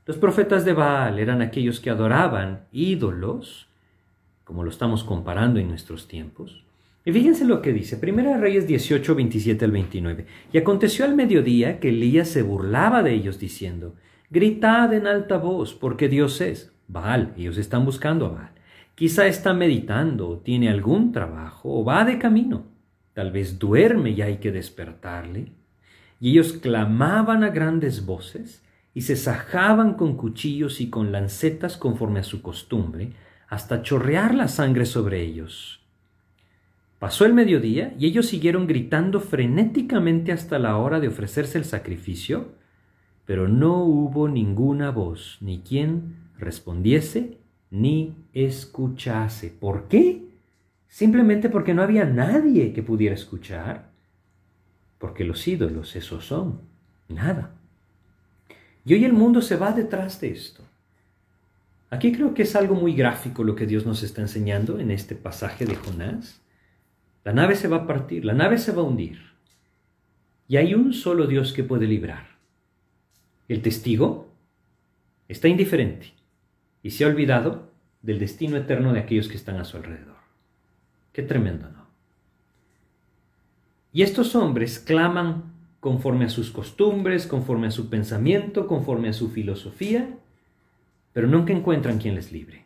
[0.05, 3.67] Los profetas de Baal eran aquellos que adoraban ídolos,
[4.43, 6.63] como lo estamos comparando en nuestros tiempos.
[7.05, 10.25] Y fíjense lo que dice, Primera Reyes 18, 27 al 29.
[10.51, 13.95] Y aconteció al mediodía que Elías se burlaba de ellos diciendo,
[14.29, 16.71] Gritad en alta voz, porque Dios es.
[16.87, 18.51] Baal, ellos están buscando a Baal.
[18.95, 22.65] Quizá está meditando, tiene algún trabajo, o va de camino.
[23.13, 25.53] Tal vez duerme y hay que despertarle.
[26.19, 32.19] Y ellos clamaban a grandes voces y se sajaban con cuchillos y con lancetas conforme
[32.19, 33.13] a su costumbre,
[33.47, 35.78] hasta chorrear la sangre sobre ellos.
[36.99, 42.49] Pasó el mediodía y ellos siguieron gritando frenéticamente hasta la hora de ofrecerse el sacrificio,
[43.25, 47.37] pero no hubo ninguna voz, ni quien respondiese,
[47.71, 49.49] ni escuchase.
[49.49, 50.25] ¿Por qué?
[50.89, 53.89] Simplemente porque no había nadie que pudiera escuchar.
[54.97, 56.59] Porque los ídolos esos son,
[57.07, 57.51] nada.
[58.83, 60.63] Y hoy el mundo se va detrás de esto.
[61.91, 65.15] Aquí creo que es algo muy gráfico lo que Dios nos está enseñando en este
[65.15, 66.41] pasaje de Jonás.
[67.23, 69.19] La nave se va a partir, la nave se va a hundir.
[70.47, 72.37] Y hay un solo Dios que puede librar.
[73.47, 74.29] El testigo
[75.27, 76.13] está indiferente
[76.81, 80.17] y se ha olvidado del destino eterno de aquellos que están a su alrededor.
[81.11, 81.87] Qué tremendo, ¿no?
[83.91, 89.29] Y estos hombres claman conforme a sus costumbres, conforme a su pensamiento, conforme a su
[89.29, 90.17] filosofía,
[91.13, 92.65] pero nunca encuentran quien les libre.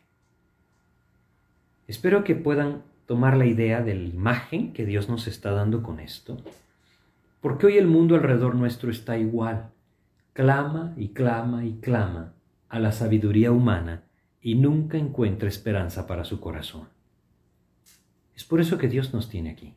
[1.87, 5.99] Espero que puedan tomar la idea de la imagen que Dios nos está dando con
[5.99, 6.37] esto,
[7.41, 9.71] porque hoy el mundo alrededor nuestro está igual,
[10.33, 12.33] clama y clama y clama
[12.69, 14.03] a la sabiduría humana
[14.41, 16.87] y nunca encuentra esperanza para su corazón.
[18.35, 19.75] Es por eso que Dios nos tiene aquí.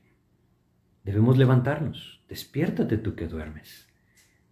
[1.04, 3.85] Debemos levantarnos, despiértate tú que duermes.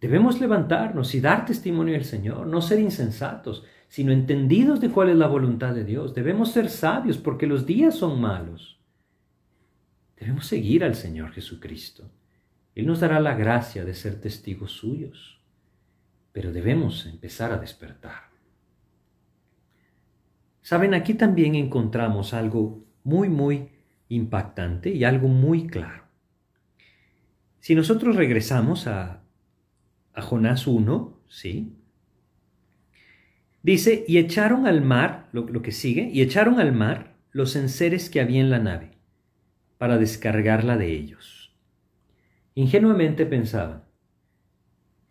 [0.05, 5.15] Debemos levantarnos y dar testimonio del Señor, no ser insensatos, sino entendidos de cuál es
[5.15, 6.13] la voluntad de Dios.
[6.13, 8.79] Debemos ser sabios porque los días son malos.
[10.15, 12.11] Debemos seguir al Señor Jesucristo.
[12.75, 15.41] Él nos dará la gracia de ser testigos suyos,
[16.31, 18.29] pero debemos empezar a despertar.
[20.61, 23.71] Saben, aquí también encontramos algo muy, muy
[24.09, 26.03] impactante y algo muy claro.
[27.59, 29.24] Si nosotros regresamos a,
[30.15, 31.75] a Jonás 1, ¿sí?
[33.61, 38.21] Dice, y echaron al mar, lo, que sigue, y echaron al mar los enseres que
[38.21, 38.91] había en la nave,
[39.77, 41.53] para descargarla de ellos.
[42.53, 43.83] Ingenuamente pensaban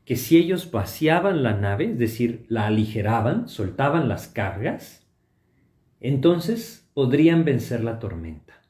[0.04, 5.06] que si ellos vaciaban la nave, es decir, la aligeraban, soltaban las cargas,
[6.00, 8.62] entonces podrían vencer la tormenta.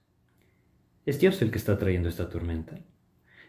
[1.06, 2.78] Es Dios el que está trayendo esta tormenta.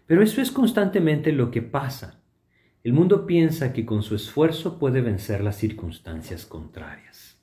[0.06, 2.25] Pero eso es constantemente lo que pasa
[2.86, 7.42] el mundo piensa que con su esfuerzo puede vencer las circunstancias contrarias.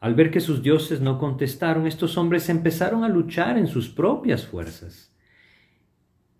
[0.00, 4.46] Al ver que sus dioses no contestaron, estos hombres empezaron a luchar en sus propias
[4.46, 5.14] fuerzas.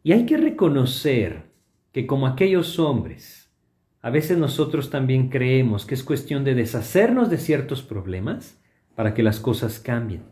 [0.02, 1.52] Y hay que reconocer
[1.92, 3.52] que como aquellos hombres,
[4.00, 8.56] A veces nosotros también creemos que es cuestión de deshacernos de ciertos problemas
[8.94, 10.22] para que las cosas cambien.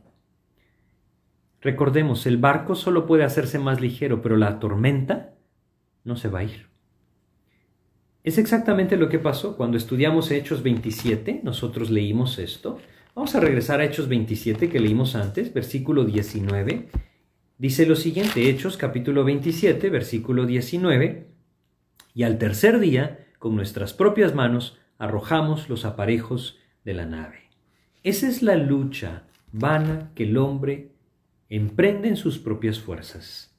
[1.61, 5.34] Recordemos, el barco solo puede hacerse más ligero, pero la tormenta
[6.05, 6.67] no se va a ir.
[8.23, 12.79] Es exactamente lo que pasó cuando estudiamos Hechos 27, nosotros leímos esto.
[13.15, 16.89] Vamos a regresar a Hechos 27 que leímos antes, versículo 19.
[17.59, 21.29] Dice lo siguiente, Hechos capítulo 27, versículo 19.
[22.15, 27.51] Y al tercer día, con nuestras propias manos, arrojamos los aparejos de la nave.
[28.03, 30.93] Esa es la lucha vana que el hombre
[31.49, 33.54] emprende en sus propias fuerzas.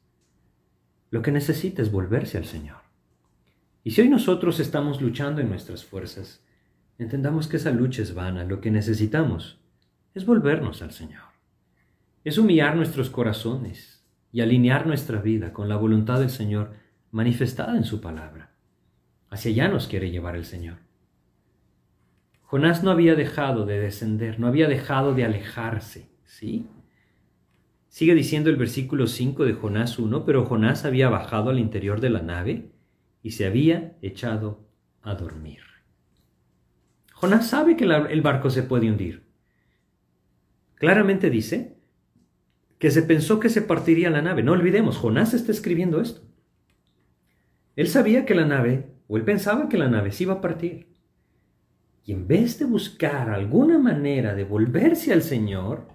[1.12, 2.78] Lo que necesita es volverse al Señor.
[3.84, 6.44] Y si hoy nosotros estamos luchando en nuestras fuerzas,
[6.98, 8.44] entendamos que esa lucha es vana.
[8.44, 9.60] Lo que necesitamos
[10.14, 11.24] es volvernos al Señor.
[12.24, 16.74] Es humillar nuestros corazones y alinear nuestra vida con la voluntad del Señor
[17.12, 18.52] manifestada en su palabra.
[19.30, 20.78] Hacia allá nos quiere llevar el Señor.
[22.42, 26.68] Jonás no había dejado de descender, no había dejado de alejarse, ¿sí?
[27.96, 32.10] Sigue diciendo el versículo 5 de Jonás 1, pero Jonás había bajado al interior de
[32.10, 32.74] la nave
[33.24, 34.68] y se había echado
[35.02, 35.62] a dormir.
[37.14, 39.24] Jonás sabe que el barco se puede hundir.
[40.74, 41.78] Claramente dice
[42.80, 44.44] que se pensó que se partiría la nave.
[44.44, 46.20] No olvidemos, Jonás está escribiendo esto.
[47.78, 50.90] Él sabía que la nave, o él pensaba que la nave se iba a partir.
[52.04, 55.95] Y en vez de buscar alguna manera de volverse al Señor,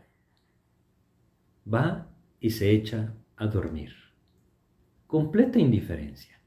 [1.67, 2.09] va
[2.41, 3.93] y se echa a dormir.
[5.07, 6.41] Completa indiferencia.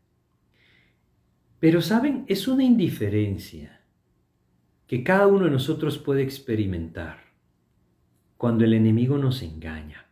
[1.60, 3.82] Pero saben, es una indiferencia
[4.88, 7.20] que cada uno de nosotros puede experimentar
[8.38, 10.06] cuando el enemigo nos engaña.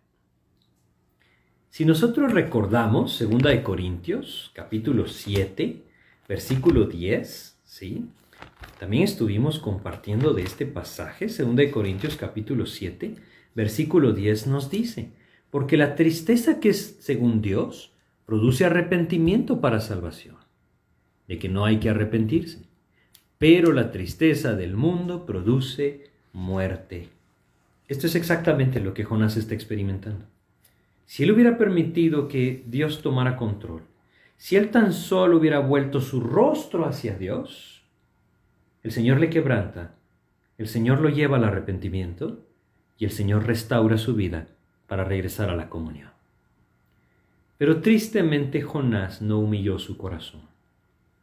[1.69, 5.83] Si nosotros recordamos 2 de Corintios, capítulo 7,
[6.27, 8.09] versículo 10, ¿sí?
[8.79, 13.15] También estuvimos compartiendo de este pasaje, 2 de Corintios capítulo 7,
[13.55, 15.11] versículo 10 nos dice,
[15.49, 17.91] porque la tristeza que es según Dios
[18.25, 20.37] produce arrepentimiento para salvación
[21.27, 22.59] de que no hay que arrepentirse.
[23.37, 27.09] Pero la tristeza del mundo produce muerte.
[27.87, 30.25] Esto es exactamente lo que Jonás está experimentando.
[31.05, 33.81] Si él hubiera permitido que Dios tomara control,
[34.37, 37.83] si él tan solo hubiera vuelto su rostro hacia Dios,
[38.83, 39.95] el Señor le quebranta,
[40.57, 42.45] el Señor lo lleva al arrepentimiento
[43.01, 44.47] y el Señor restaura su vida
[44.87, 46.11] para regresar a la comunión.
[47.57, 50.51] Pero tristemente Jonás no humilló su corazón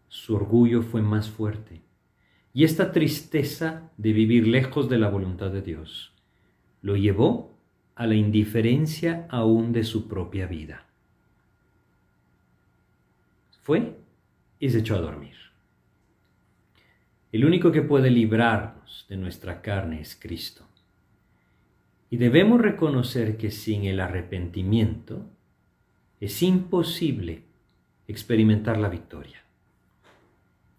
[0.08, 1.82] su orgullo fue más fuerte.
[2.54, 6.12] Y esta tristeza de vivir lejos de la voluntad de Dios
[6.80, 7.54] lo llevó
[7.94, 10.86] a la indiferencia aún de su propia vida.
[13.62, 13.96] Fue
[14.58, 15.34] y se echó a dormir.
[17.32, 20.64] El único que puede librarnos de nuestra carne es Cristo.
[22.10, 25.26] Y debemos reconocer que sin el arrepentimiento
[26.20, 27.44] es imposible
[28.06, 29.42] experimentar la victoria.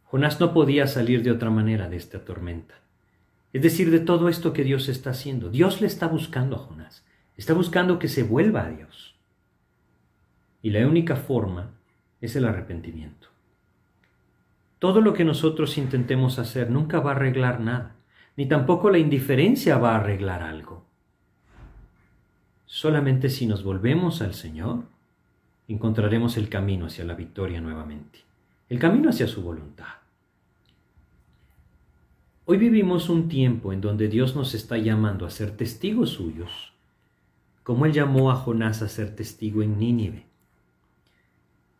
[0.05, 2.75] Jonás no podía salir de otra manera de esta tormenta.
[3.53, 5.49] Es decir, de todo esto que Dios está haciendo.
[5.49, 7.05] Dios le está buscando a Jonás.
[7.37, 9.15] Está buscando que se vuelva a Dios.
[10.61, 11.71] Y la única forma
[12.21, 13.27] es el arrepentimiento.
[14.79, 17.95] Todo lo que nosotros intentemos hacer nunca va a arreglar nada,
[18.35, 20.88] ni tampoco la indiferencia va a arreglar algo.
[22.71, 24.83] Solamente si nos volvemos al Señor,
[25.67, 28.19] encontraremos el camino hacia la victoria nuevamente,
[28.69, 29.87] el camino hacia su voluntad.
[32.45, 36.71] Hoy vivimos un tiempo en donde Dios nos está llamando a ser testigos suyos,
[37.63, 40.25] como Él llamó a Jonás a ser testigo en Nínive.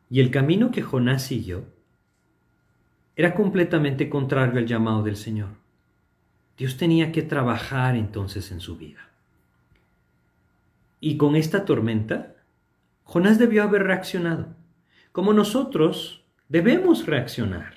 [0.09, 1.65] Y el camino que Jonás siguió
[3.15, 5.49] era completamente contrario al llamado del Señor.
[6.57, 9.08] Dios tenía que trabajar entonces en su vida.
[10.99, 12.35] Y con esta tormenta,
[13.03, 14.55] Jonás debió haber reaccionado,
[15.11, 17.73] como nosotros debemos reaccionar.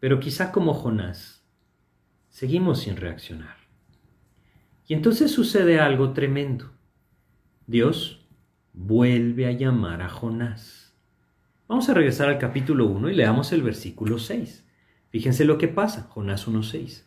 [0.00, 1.44] Pero quizá como Jonás,
[2.28, 3.56] seguimos sin reaccionar.
[4.86, 6.72] Y entonces sucede algo tremendo.
[7.66, 8.26] Dios
[8.72, 10.94] vuelve a llamar a Jonás.
[11.66, 14.64] Vamos a regresar al capítulo 1 y leamos el versículo 6.
[15.08, 17.04] Fíjense lo que pasa, Jonás 1.6.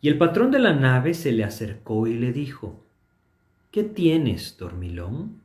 [0.00, 2.85] Y el patrón de la nave se le acercó y le dijo,
[3.76, 5.42] ¿qué tienes, dormilón?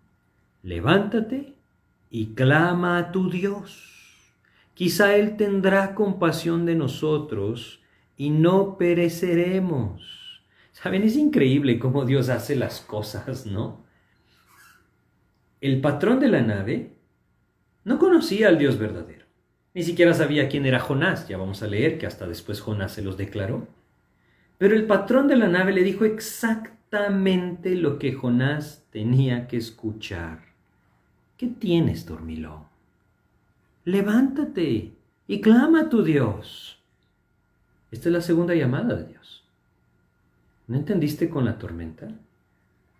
[0.63, 1.53] Levántate
[2.09, 3.91] y clama a tu Dios
[4.73, 7.81] Quizá Él tendrá compasión de nosotros
[8.15, 10.45] y no pereceremos.
[10.71, 13.83] Saben, es increíble cómo Dios hace las cosas, ¿no?
[15.59, 16.93] El patrón de la nave
[17.83, 19.25] no conocía al Dios verdadero.
[19.73, 21.27] Ni siquiera sabía quién era Jonás.
[21.27, 23.67] Ya vamos a leer que hasta después Jonás se los declaró.
[24.57, 30.39] Pero el patrón de la nave le dijo exactamente lo que Jonás tenía que escuchar.
[31.37, 32.65] ¿Qué tienes, dormilón?
[33.85, 34.91] Levántate
[35.25, 36.79] y clama a tu Dios.
[37.91, 39.45] Esta es la segunda llamada de Dios.
[40.67, 42.09] ¿No entendiste con la tormenta?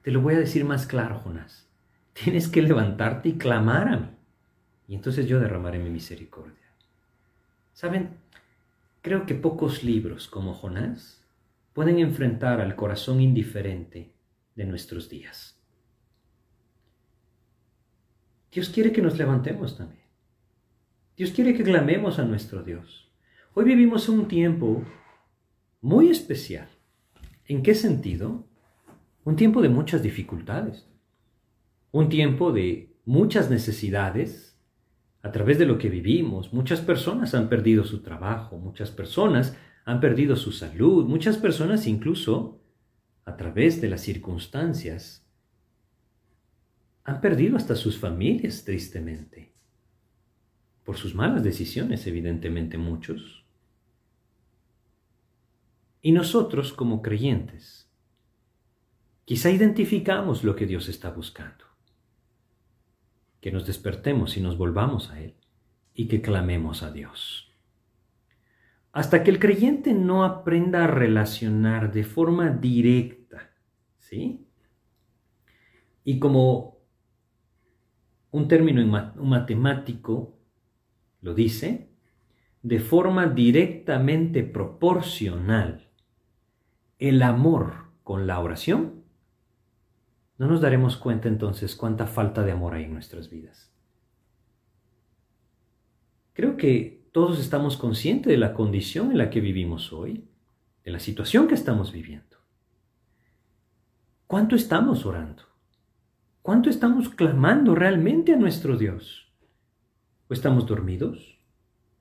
[0.04, 1.68] Te lo voy a decir más claro, Jonás.
[2.14, 4.10] Tienes que levantarte y clamar a mí.
[4.88, 6.56] Y entonces yo derramaré mi misericordia.
[7.74, 8.12] ¿Saben?
[9.02, 11.21] Creo que pocos libros como Jonás
[11.74, 14.14] pueden enfrentar al corazón indiferente
[14.56, 15.58] de nuestros días.
[18.52, 20.04] Dios quiere que nos levantemos también.
[21.16, 23.10] Dios quiere que clamemos a nuestro Dios.
[23.54, 24.84] Hoy vivimos un tiempo
[25.80, 26.68] muy especial.
[27.46, 28.46] ¿En qué sentido?
[29.24, 30.90] Un tiempo de muchas dificultades.
[31.92, 34.60] Un tiempo de muchas necesidades.
[35.22, 39.56] A través de lo que vivimos, muchas personas han perdido su trabajo, muchas personas
[39.86, 42.62] han perdido su salud, muchas personas incluso,
[43.26, 45.26] a través de las circunstancias,
[47.04, 49.54] han perdido hasta sus familias, tristemente.
[50.84, 53.46] Por sus malas decisiones, evidentemente, muchos.
[56.02, 57.90] Y nosotros como creyentes,
[59.26, 61.66] quizá identificamos lo que Dios está buscando.
[63.40, 65.36] Que nos despertemos y nos volvamos a Él
[65.94, 67.51] y que clamemos a Dios.
[68.92, 73.52] Hasta que el creyente no aprenda a relacionar de forma directa,
[73.98, 74.46] ¿sí?
[76.04, 76.78] Y como
[78.32, 78.86] un término
[79.16, 80.38] matemático
[81.22, 81.90] lo dice,
[82.64, 85.90] de forma directamente proporcional
[87.00, 89.04] el amor con la oración,
[90.38, 93.72] no nos daremos cuenta entonces cuánta falta de amor hay en nuestras vidas.
[96.34, 100.28] Creo que todos estamos conscientes de la condición en la que vivimos hoy,
[100.86, 102.38] de la situación que estamos viviendo.
[104.28, 105.44] ¿Cuánto estamos orando?
[106.42, 109.30] ¿Cuánto estamos clamando realmente a nuestro Dios?
[110.30, 111.38] ¿O estamos dormidos?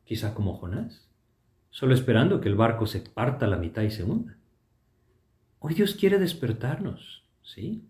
[0.04, 1.08] Quizá como Jonás,
[1.70, 4.36] solo esperando que el barco se parta a la mitad y se hunda.
[5.58, 7.84] Hoy Dios quiere despertarnos, ¿sí?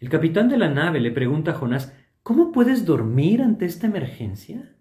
[0.00, 1.94] El capitán de la nave le pregunta a Jonás,
[2.24, 4.74] ¿cómo puedes dormir ante esta emergencia?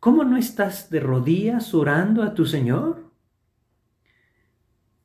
[0.00, 3.12] ¿Cómo no estás de rodillas orando a tu Señor?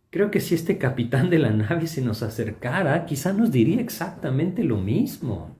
[0.09, 4.63] Creo que si este capitán de la nave se nos acercara, quizá nos diría exactamente
[4.63, 5.57] lo mismo.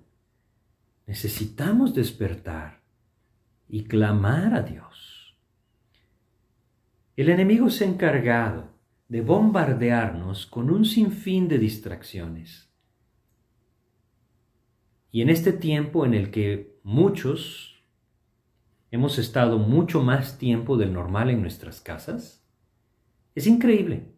[1.06, 2.82] Necesitamos despertar
[3.68, 5.38] y clamar a Dios.
[7.18, 8.70] El enemigo se ha encargado
[9.10, 12.70] de bombardearnos con un sinfín de distracciones.
[15.12, 17.75] Y en este tiempo en el que muchos
[18.96, 22.48] hemos estado mucho más tiempo del normal en nuestras casas,
[23.36, 24.16] es increíble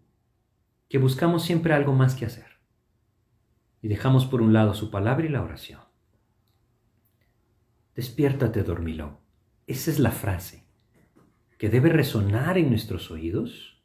[0.88, 2.60] que buscamos siempre algo más que hacer
[3.82, 5.82] y dejamos por un lado su palabra y la oración.
[7.96, 9.18] Despiértate, dormilón.
[9.66, 10.68] Esa es la frase
[11.58, 13.84] que debe resonar en nuestros oídos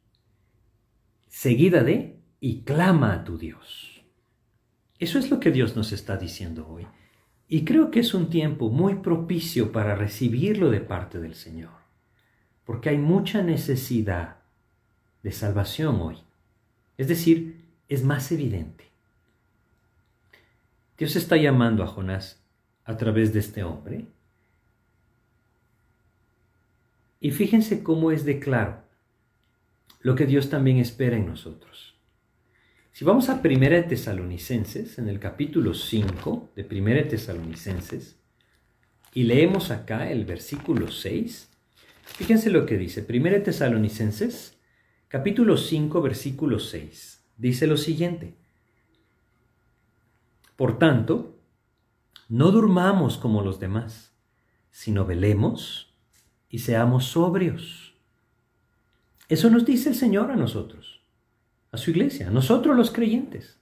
[1.26, 4.04] seguida de y clama a tu Dios.
[4.98, 6.86] Eso es lo que Dios nos está diciendo hoy.
[7.48, 11.72] Y creo que es un tiempo muy propicio para recibirlo de parte del Señor,
[12.64, 14.36] porque hay mucha necesidad
[15.22, 16.16] de salvación hoy.
[16.96, 18.90] Es decir, es más evidente.
[20.96, 22.42] Dios está llamando a Jonás
[22.84, 24.06] a través de este hombre.
[27.20, 28.82] Y fíjense cómo es de claro
[30.00, 31.91] lo que Dios también espera en nosotros.
[32.94, 38.20] Si vamos a Primera de Tesalonicenses, en el capítulo 5 de Primera de Tesalonicenses,
[39.14, 41.48] y leemos acá el versículo 6,
[42.04, 43.02] fíjense lo que dice.
[43.02, 44.58] Primera de Tesalonicenses,
[45.08, 48.36] capítulo 5, versículo 6, dice lo siguiente.
[50.54, 51.40] Por tanto,
[52.28, 54.14] no durmamos como los demás,
[54.70, 55.96] sino velemos
[56.50, 57.94] y seamos sobrios.
[59.30, 61.01] Eso nos dice el Señor a nosotros,
[61.72, 63.58] a su iglesia, nosotros los creyentes.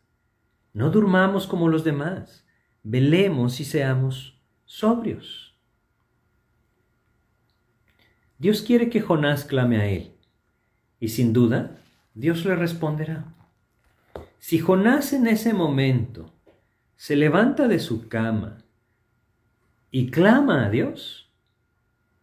[0.73, 2.45] No durmamos como los demás,
[2.83, 5.57] velemos y seamos sobrios.
[8.39, 10.15] Dios quiere que Jonás clame a Él,
[10.99, 11.79] y sin duda
[12.15, 13.33] Dios le responderá.
[14.39, 16.33] Si Jonás en ese momento
[16.97, 18.59] se levanta de su cama
[19.91, 21.31] y clama a Dios,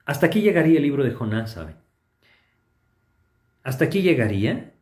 [0.06, 1.76] hasta aquí llegaría el libro de Jonás, ¿saben?
[3.64, 4.74] Hasta aquí llegaría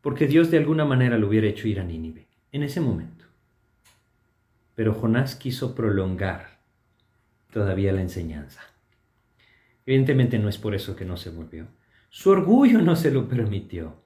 [0.00, 3.24] porque Dios de alguna manera lo hubiera hecho ir a Nínive en ese momento.
[4.74, 6.60] Pero Jonás quiso prolongar
[7.52, 8.62] todavía la enseñanza.
[9.84, 11.66] Evidentemente no es por eso que no se volvió.
[12.08, 14.02] Su orgullo no se lo permitió.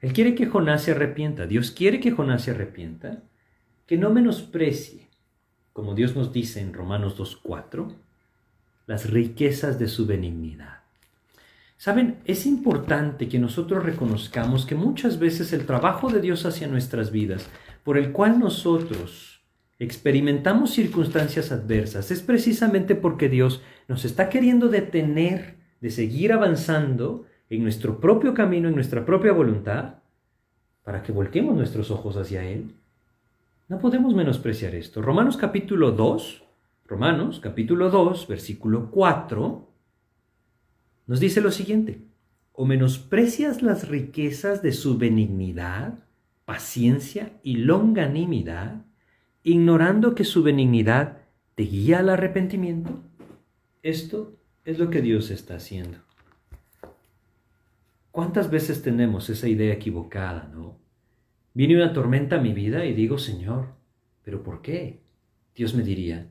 [0.00, 1.46] Él quiere que Jonás se arrepienta.
[1.46, 3.22] Dios quiere que Jonás se arrepienta,
[3.86, 5.08] que no menosprecie,
[5.72, 7.94] como Dios nos dice en Romanos 2.4,
[8.86, 10.75] las riquezas de su benignidad.
[11.76, 17.10] Saben, es importante que nosotros reconozcamos que muchas veces el trabajo de Dios hacia nuestras
[17.10, 17.48] vidas,
[17.84, 19.44] por el cual nosotros
[19.78, 27.62] experimentamos circunstancias adversas, es precisamente porque Dios nos está queriendo detener de seguir avanzando en
[27.62, 29.96] nuestro propio camino, en nuestra propia voluntad,
[30.82, 32.72] para que volquemos nuestros ojos hacia Él.
[33.68, 35.02] No podemos menospreciar esto.
[35.02, 36.42] Romanos capítulo 2,
[36.86, 39.68] Romanos capítulo 2, versículo 4,
[41.06, 42.00] nos dice lo siguiente,
[42.52, 46.04] o menosprecias las riquezas de su benignidad,
[46.44, 48.84] paciencia y longanimidad,
[49.42, 51.18] ignorando que su benignidad
[51.54, 53.02] te guía al arrepentimiento.
[53.82, 55.98] Esto es lo que Dios está haciendo.
[58.10, 60.78] ¿Cuántas veces tenemos esa idea equivocada, no?
[61.52, 63.74] Viene una tormenta a mi vida y digo, Señor,
[64.24, 65.02] ¿pero por qué?
[65.54, 66.26] Dios me diría,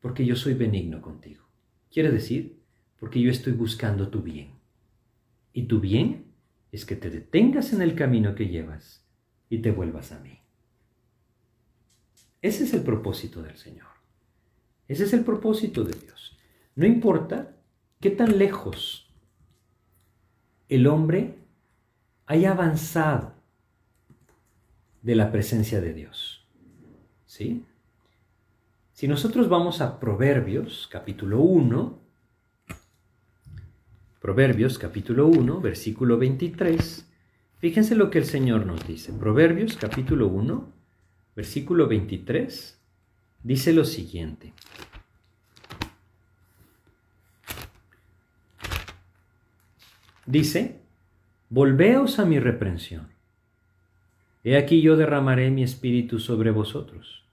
[0.00, 1.44] porque yo soy benigno contigo.
[1.90, 2.58] Quiere decir,
[2.98, 4.52] porque yo estoy buscando tu bien.
[5.52, 6.32] Y tu bien
[6.72, 9.06] es que te detengas en el camino que llevas
[9.48, 10.40] y te vuelvas a mí.
[12.42, 13.88] Ese es el propósito del Señor.
[14.88, 16.36] Ese es el propósito de Dios.
[16.74, 17.56] No importa
[18.00, 19.14] qué tan lejos
[20.68, 21.38] el hombre
[22.26, 23.34] haya avanzado
[25.02, 26.48] de la presencia de Dios.
[27.26, 27.64] ¿Sí?
[28.92, 32.03] Si nosotros vamos a Proverbios, capítulo 1,
[34.24, 37.06] Proverbios, capítulo 1, versículo 23,
[37.58, 39.12] fíjense lo que el Señor nos dice.
[39.12, 40.72] Proverbios, capítulo 1,
[41.36, 42.80] versículo 23,
[43.42, 44.54] dice lo siguiente.
[50.24, 50.80] Dice,
[51.50, 53.08] volveos a mi reprensión.
[54.42, 57.26] He aquí yo derramaré mi espíritu sobre vosotros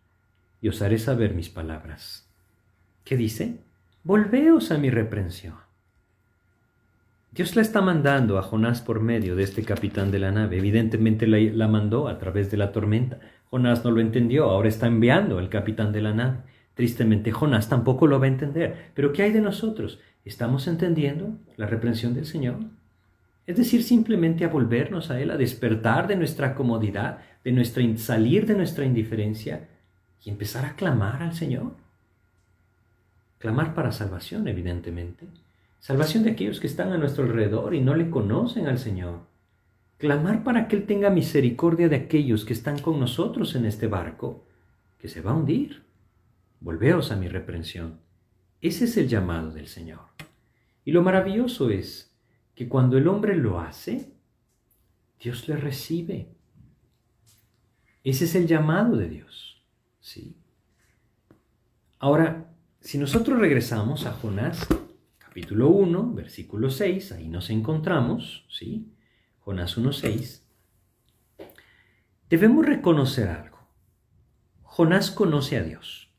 [0.60, 2.28] y os haré saber mis palabras.
[3.06, 3.62] ¿Qué dice?
[4.04, 5.71] Volveos a mi reprensión.
[7.34, 10.58] Dios la está mandando a Jonás por medio de este capitán de la nave.
[10.58, 13.20] Evidentemente la, la, mandó a través de la tormenta.
[13.50, 16.40] Jonás no lo entendió, ahora está enviando al capitán de la nave.
[16.74, 18.92] Tristemente Jonás tampoco lo va a entender.
[18.94, 20.00] Pero ¿qué hay de nosotros?
[20.26, 22.58] ¿Estamos entendiendo la reprensión del Señor?
[23.48, 28.46] Es decir, simplemente a volvernos a Él, a despertar de nuestra comodidad, de nuestra, salir
[28.46, 29.70] de nuestra indiferencia
[30.22, 31.76] y empezar a clamar al Señor.
[33.40, 35.28] Clamar para salvación, evidentemente.
[35.82, 39.22] Salvación de aquellos que están a nuestro alrededor y no le conocen al Señor.
[39.98, 44.46] Clamar para que Él tenga misericordia de aquellos que están con nosotros en este barco,
[45.00, 45.84] que se va a hundir.
[46.60, 48.00] Volveos a mi reprensión.
[48.62, 50.02] Ese es el llamado del Señor.
[50.86, 52.16] Y lo maravilloso es
[52.54, 54.14] que cuando el hombre lo hace,
[55.20, 56.36] Dios le recibe.
[58.04, 59.64] Ese es el llamado de Dios.
[60.00, 60.38] ¿sí?
[61.98, 64.68] Ahora, si nosotros regresamos a Jonás,
[65.32, 68.92] capítulo 1, versículo 6, ahí nos encontramos, ¿sí?
[69.40, 70.42] Jonás 1.6,
[72.30, 73.60] debemos reconocer algo.
[74.62, 76.10] Jonás conoce a Dios.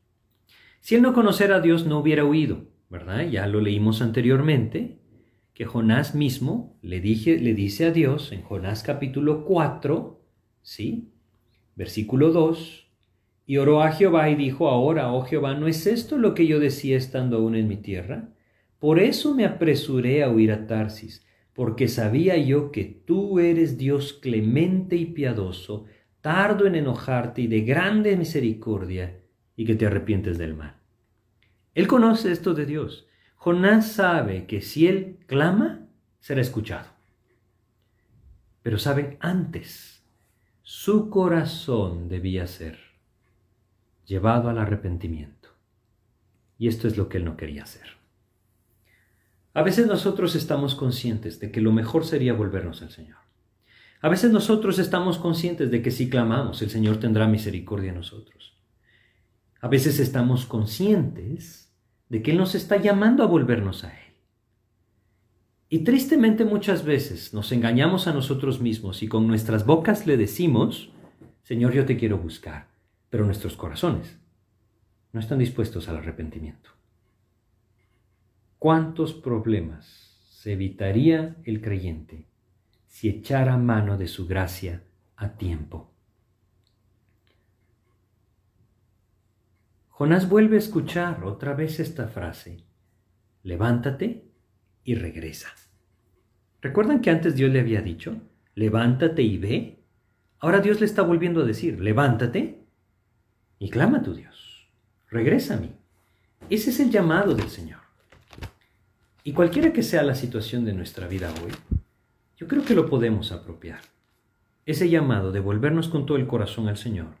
[0.79, 3.27] Si él no conociera a Dios, no hubiera huido, ¿verdad?
[3.27, 4.97] Ya lo leímos anteriormente,
[5.53, 10.19] que Jonás mismo le, dije, le dice a Dios en Jonás capítulo 4,
[10.63, 11.11] ¿sí?
[11.75, 12.87] Versículo 2,
[13.45, 16.59] y oró a Jehová y dijo, ahora, oh Jehová, ¿no es esto lo que yo
[16.59, 18.32] decía estando aún en mi tierra?
[18.83, 24.11] Por eso me apresuré a huir a Tarsis, porque sabía yo que tú eres Dios
[24.11, 25.85] clemente y piadoso,
[26.19, 29.21] tardo en enojarte y de grande misericordia,
[29.55, 30.75] y que te arrepientes del mal.
[31.73, 33.07] Él conoce esto de Dios.
[33.37, 35.87] Jonás sabe que si él clama,
[36.19, 36.89] será escuchado.
[38.63, 40.03] Pero saben, antes,
[40.61, 42.79] su corazón debía ser
[44.05, 45.51] llevado al arrepentimiento.
[46.57, 48.02] Y esto es lo que él no quería hacer.
[49.53, 53.19] A veces nosotros estamos conscientes de que lo mejor sería volvernos al Señor.
[54.01, 58.53] A veces nosotros estamos conscientes de que si clamamos, el Señor tendrá misericordia de nosotros.
[59.61, 61.71] A veces estamos conscientes
[62.09, 64.13] de que Él nos está llamando a volvernos a Él.
[65.69, 70.91] Y tristemente muchas veces nos engañamos a nosotros mismos y con nuestras bocas le decimos,
[71.43, 72.67] Señor, yo te quiero buscar,
[73.09, 74.17] pero nuestros corazones
[75.13, 76.71] no están dispuestos al arrepentimiento.
[78.63, 79.85] ¿Cuántos problemas
[80.29, 82.29] se evitaría el creyente
[82.87, 84.83] si echara mano de su gracia
[85.17, 85.91] a tiempo?
[89.89, 92.63] Jonás vuelve a escuchar otra vez esta frase.
[93.43, 94.31] levántate
[94.85, 95.49] y regresa.
[96.61, 98.21] ¿Recuerdan que antes Dios le había dicho,
[98.55, 99.83] levántate y ve?
[100.39, 102.63] Ahora Dios le está volviendo a decir, levántate
[103.59, 104.71] y clama a tu Dios,
[105.09, 105.75] regresa a mí.
[106.49, 107.82] Ese es el llamado del Señor.
[109.23, 111.51] Y cualquiera que sea la situación de nuestra vida hoy,
[112.35, 113.79] yo creo que lo podemos apropiar.
[114.65, 117.15] Ese llamado de volvernos con todo el corazón al Señor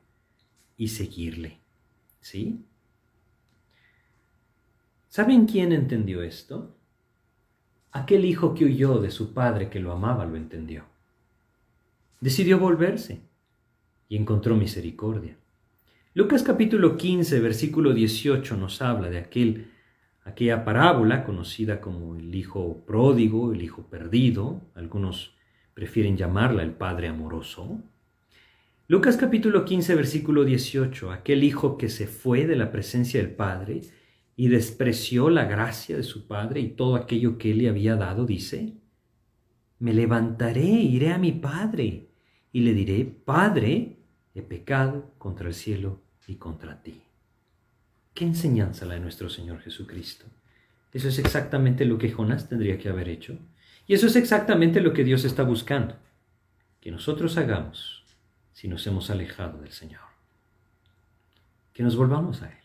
[0.75, 1.59] y seguirle.
[2.19, 2.65] ¿Sí?
[5.07, 6.75] ¿Saben quién entendió esto?
[7.91, 10.85] Aquel hijo que huyó de su padre que lo amaba lo entendió.
[12.19, 13.21] Decidió volverse
[14.09, 15.37] y encontró misericordia.
[16.15, 19.72] Lucas capítulo 15, versículo 18 nos habla de aquel,
[20.23, 25.35] aquella parábola conocida como el hijo pródigo, el hijo perdido, algunos
[25.73, 27.81] prefieren llamarla el padre amoroso.
[28.87, 33.81] Lucas capítulo 15, versículo 18, aquel hijo que se fue de la presencia del padre,
[34.35, 38.25] y despreció la gracia de su padre y todo aquello que él le había dado,
[38.25, 38.73] dice,
[39.79, 42.09] me levantaré, iré a mi padre
[42.51, 43.97] y le diré, Padre,
[44.33, 47.02] he pecado contra el cielo y contra ti.
[48.13, 50.25] ¿Qué enseñanza la de nuestro Señor Jesucristo?
[50.91, 53.37] Eso es exactamente lo que Jonás tendría que haber hecho.
[53.87, 55.95] Y eso es exactamente lo que Dios está buscando,
[56.79, 58.03] que nosotros hagamos
[58.53, 60.01] si nos hemos alejado del Señor.
[61.73, 62.57] Que nos volvamos a Él.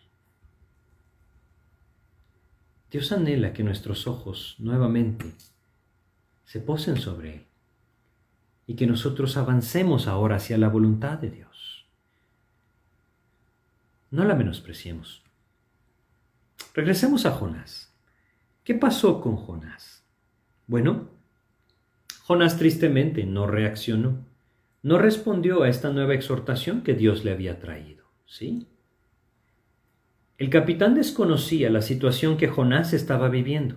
[2.90, 5.32] Dios anhela que nuestros ojos nuevamente
[6.44, 7.46] se posen sobre Él
[8.66, 11.86] y que nosotros avancemos ahora hacia la voluntad de Dios.
[14.10, 15.22] No la menospreciemos.
[16.74, 17.92] Regresemos a Jonás.
[18.64, 20.04] ¿Qué pasó con Jonás?
[20.66, 21.08] Bueno,
[22.22, 24.26] Jonás tristemente no reaccionó,
[24.82, 28.66] no respondió a esta nueva exhortación que Dios le había traído, ¿sí?
[30.36, 33.76] El capitán desconocía la situación que Jonás estaba viviendo,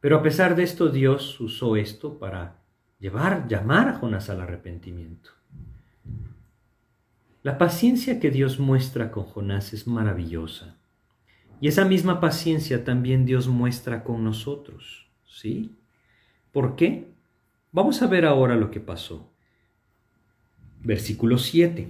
[0.00, 2.56] pero a pesar de esto Dios usó esto para
[2.98, 5.30] llevar, llamar a Jonás al arrepentimiento.
[7.42, 10.81] La paciencia que Dios muestra con Jonás es maravillosa.
[11.62, 15.06] Y esa misma paciencia también Dios muestra con nosotros.
[15.24, 15.76] ¿Sí?
[16.50, 17.12] ¿Por qué?
[17.70, 19.32] Vamos a ver ahora lo que pasó.
[20.80, 21.86] Versículo 7.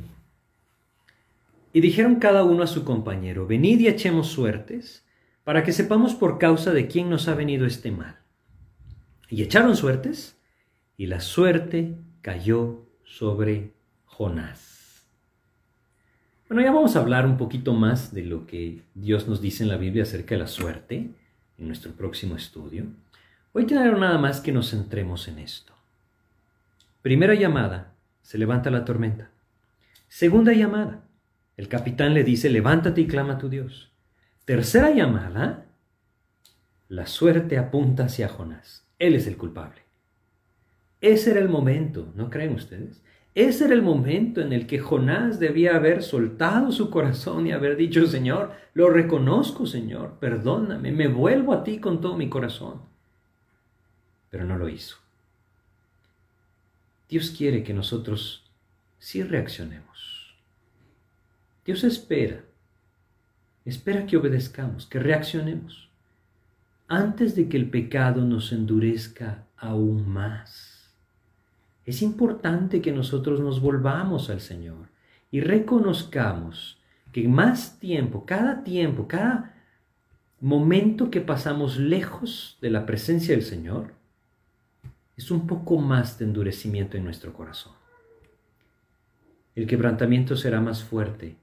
[1.72, 5.06] Y dijeron cada uno a su compañero, venid y echemos suertes,
[5.42, 8.18] para que sepamos por causa de quién nos ha venido este mal.
[9.30, 10.38] Y echaron suertes,
[10.98, 13.72] y la suerte cayó sobre
[14.04, 14.71] Jonás.
[16.52, 19.70] Bueno, ya vamos a hablar un poquito más de lo que Dios nos dice en
[19.70, 21.08] la Biblia acerca de la suerte
[21.56, 22.88] en nuestro próximo estudio.
[23.54, 25.72] Hoy quiero nada más que nos centremos en esto.
[27.00, 29.30] Primera llamada, se levanta la tormenta.
[30.08, 31.04] Segunda llamada,
[31.56, 33.90] el capitán le dice, levántate y clama a tu Dios.
[34.44, 35.64] Tercera llamada,
[36.90, 38.86] la suerte apunta hacia Jonás.
[38.98, 39.80] Él es el culpable.
[41.00, 43.02] Ese era el momento, ¿no creen ustedes?
[43.34, 47.76] Ese era el momento en el que Jonás debía haber soltado su corazón y haber
[47.76, 52.82] dicho, Señor, lo reconozco, Señor, perdóname, me vuelvo a ti con todo mi corazón.
[54.28, 54.96] Pero no lo hizo.
[57.08, 58.44] Dios quiere que nosotros
[58.98, 60.34] sí reaccionemos.
[61.64, 62.42] Dios espera,
[63.64, 65.88] espera que obedezcamos, que reaccionemos,
[66.88, 70.71] antes de que el pecado nos endurezca aún más.
[71.84, 74.88] Es importante que nosotros nos volvamos al Señor
[75.30, 76.78] y reconozcamos
[77.10, 79.54] que más tiempo, cada tiempo, cada
[80.40, 83.92] momento que pasamos lejos de la presencia del Señor,
[85.16, 87.74] es un poco más de endurecimiento en nuestro corazón.
[89.54, 91.36] El quebrantamiento será más fuerte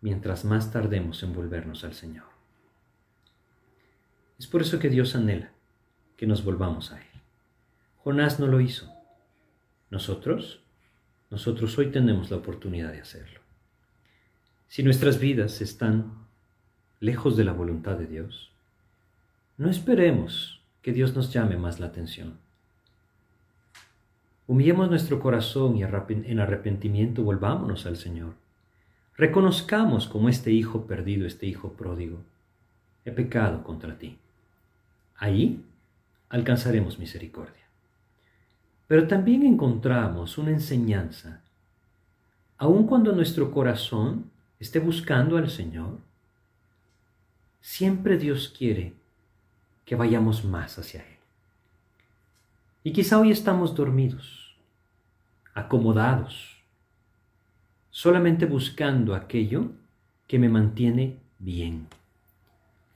[0.00, 2.24] mientras más tardemos en volvernos al Señor.
[4.38, 5.50] Es por eso que Dios anhela
[6.16, 7.06] que nos volvamos a Él.
[7.98, 8.91] Jonás no lo hizo.
[9.92, 10.58] Nosotros,
[11.30, 13.40] nosotros hoy tenemos la oportunidad de hacerlo.
[14.66, 16.14] Si nuestras vidas están
[16.98, 18.50] lejos de la voluntad de Dios,
[19.58, 22.38] no esperemos que Dios nos llame más la atención.
[24.46, 28.32] Humillemos nuestro corazón y en arrepentimiento volvámonos al Señor.
[29.18, 32.22] Reconozcamos como este hijo perdido, este hijo pródigo,
[33.04, 34.16] he pecado contra ti.
[35.18, 35.62] Ahí
[36.30, 37.61] alcanzaremos misericordia.
[38.92, 41.40] Pero también encontramos una enseñanza,
[42.58, 44.30] aun cuando nuestro corazón
[44.60, 45.96] esté buscando al Señor,
[47.62, 48.92] siempre Dios quiere
[49.86, 51.16] que vayamos más hacia Él.
[52.84, 54.56] Y quizá hoy estamos dormidos,
[55.54, 56.58] acomodados,
[57.88, 59.70] solamente buscando aquello
[60.28, 61.86] que me mantiene bien.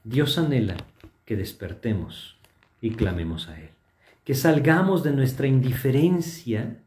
[0.03, 0.77] Dios anhela
[1.25, 2.37] que despertemos
[2.81, 3.76] y clamemos a Él.
[4.27, 6.83] Que salgamos de nuestra indiferencia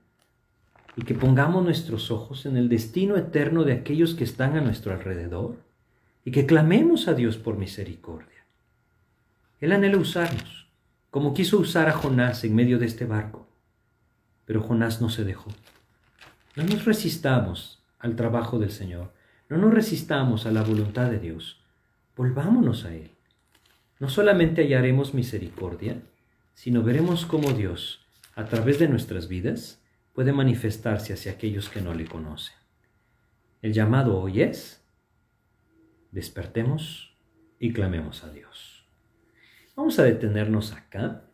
[0.94, 4.92] y que pongamos nuestros ojos en el destino eterno de aquellos que están a nuestro
[4.92, 5.56] alrededor
[6.22, 8.44] y que clamemos a Dios por misericordia.
[9.58, 10.68] Él anhela usarnos,
[11.10, 13.48] como quiso usar a Jonás en medio de este barco,
[14.44, 15.50] pero Jonás no se dejó.
[16.56, 19.14] No nos resistamos al trabajo del Señor,
[19.48, 21.62] no nos resistamos a la voluntad de Dios,
[22.14, 23.12] volvámonos a Él.
[23.98, 26.02] No solamente hallaremos misericordia,
[26.60, 28.04] sino veremos cómo Dios,
[28.34, 29.80] a través de nuestras vidas,
[30.12, 32.54] puede manifestarse hacia aquellos que no le conocen.
[33.62, 34.84] El llamado hoy es,
[36.12, 37.16] despertemos
[37.58, 38.84] y clamemos a Dios.
[39.74, 41.24] Vamos a detenernos acá.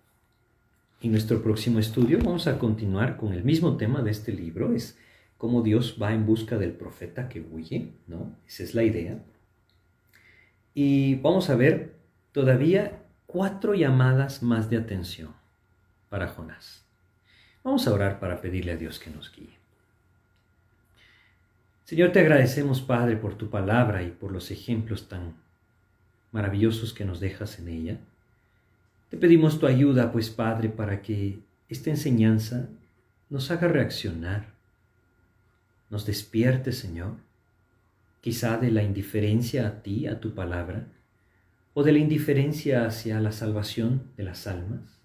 [1.03, 4.97] En nuestro próximo estudio vamos a continuar con el mismo tema de este libro, es
[5.39, 8.33] cómo Dios va en busca del profeta que huye, ¿no?
[8.47, 9.21] Esa es la idea.
[10.73, 11.97] Y vamos a ver
[12.31, 15.35] todavía cuatro llamadas más de atención
[16.09, 16.85] para Jonás.
[17.65, 19.57] Vamos a orar para pedirle a Dios que nos guíe.
[21.85, 25.35] Señor, te agradecemos, Padre, por tu palabra y por los ejemplos tan
[26.33, 27.99] maravillosos que nos dejas en ella.
[29.11, 32.69] Te pedimos tu ayuda, pues, Padre, para que esta enseñanza
[33.31, 34.47] nos haga reaccionar,
[35.91, 37.15] nos despierte, Señor,
[38.21, 40.87] quizá de la indiferencia a ti, a tu palabra,
[41.79, 44.99] o de la indiferencia hacia la salvación de las almas,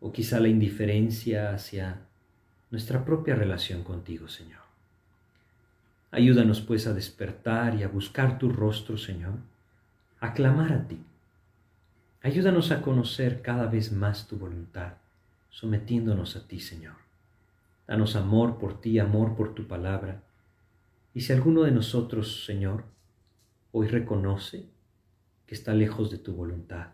[0.00, 2.00] o quizá la indiferencia hacia
[2.70, 4.62] nuestra propia relación contigo, Señor.
[6.10, 9.34] Ayúdanos pues a despertar y a buscar tu rostro, Señor,
[10.20, 11.02] a clamar a ti.
[12.22, 14.94] Ayúdanos a conocer cada vez más tu voluntad,
[15.50, 16.94] sometiéndonos a ti, Señor.
[17.86, 20.22] Danos amor por ti, amor por tu palabra.
[21.12, 22.84] Y si alguno de nosotros, Señor,
[23.70, 24.77] hoy reconoce
[25.48, 26.90] que está lejos de tu voluntad.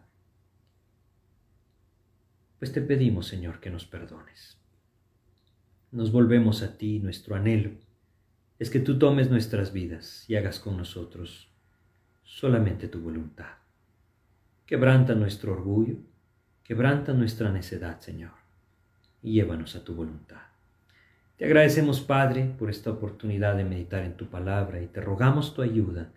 [2.59, 4.57] Pues te pedimos, Señor, que nos perdones.
[5.93, 7.73] Nos volvemos a ti, nuestro anhelo
[8.59, 11.49] es que tú tomes nuestras vidas y hagas con nosotros
[12.23, 13.57] solamente tu voluntad.
[14.65, 15.97] Quebranta nuestro orgullo,
[16.63, 18.33] quebranta nuestra necedad, Señor,
[19.23, 20.43] y llévanos a tu voluntad.
[21.37, 25.61] Te agradecemos, Padre, por esta oportunidad de meditar en tu palabra y te rogamos tu
[25.61, 26.13] ayuda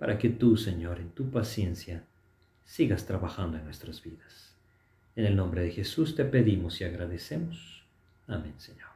[0.00, 2.02] para que tú, Señor, en tu paciencia,
[2.64, 4.56] sigas trabajando en nuestras vidas.
[5.14, 7.84] En el nombre de Jesús te pedimos y agradecemos.
[8.26, 8.88] Amén, Señor.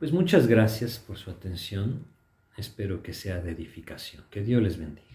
[0.00, 2.04] Pues muchas gracias por su atención.
[2.56, 4.24] Espero que sea de edificación.
[4.28, 5.13] Que Dios les bendiga.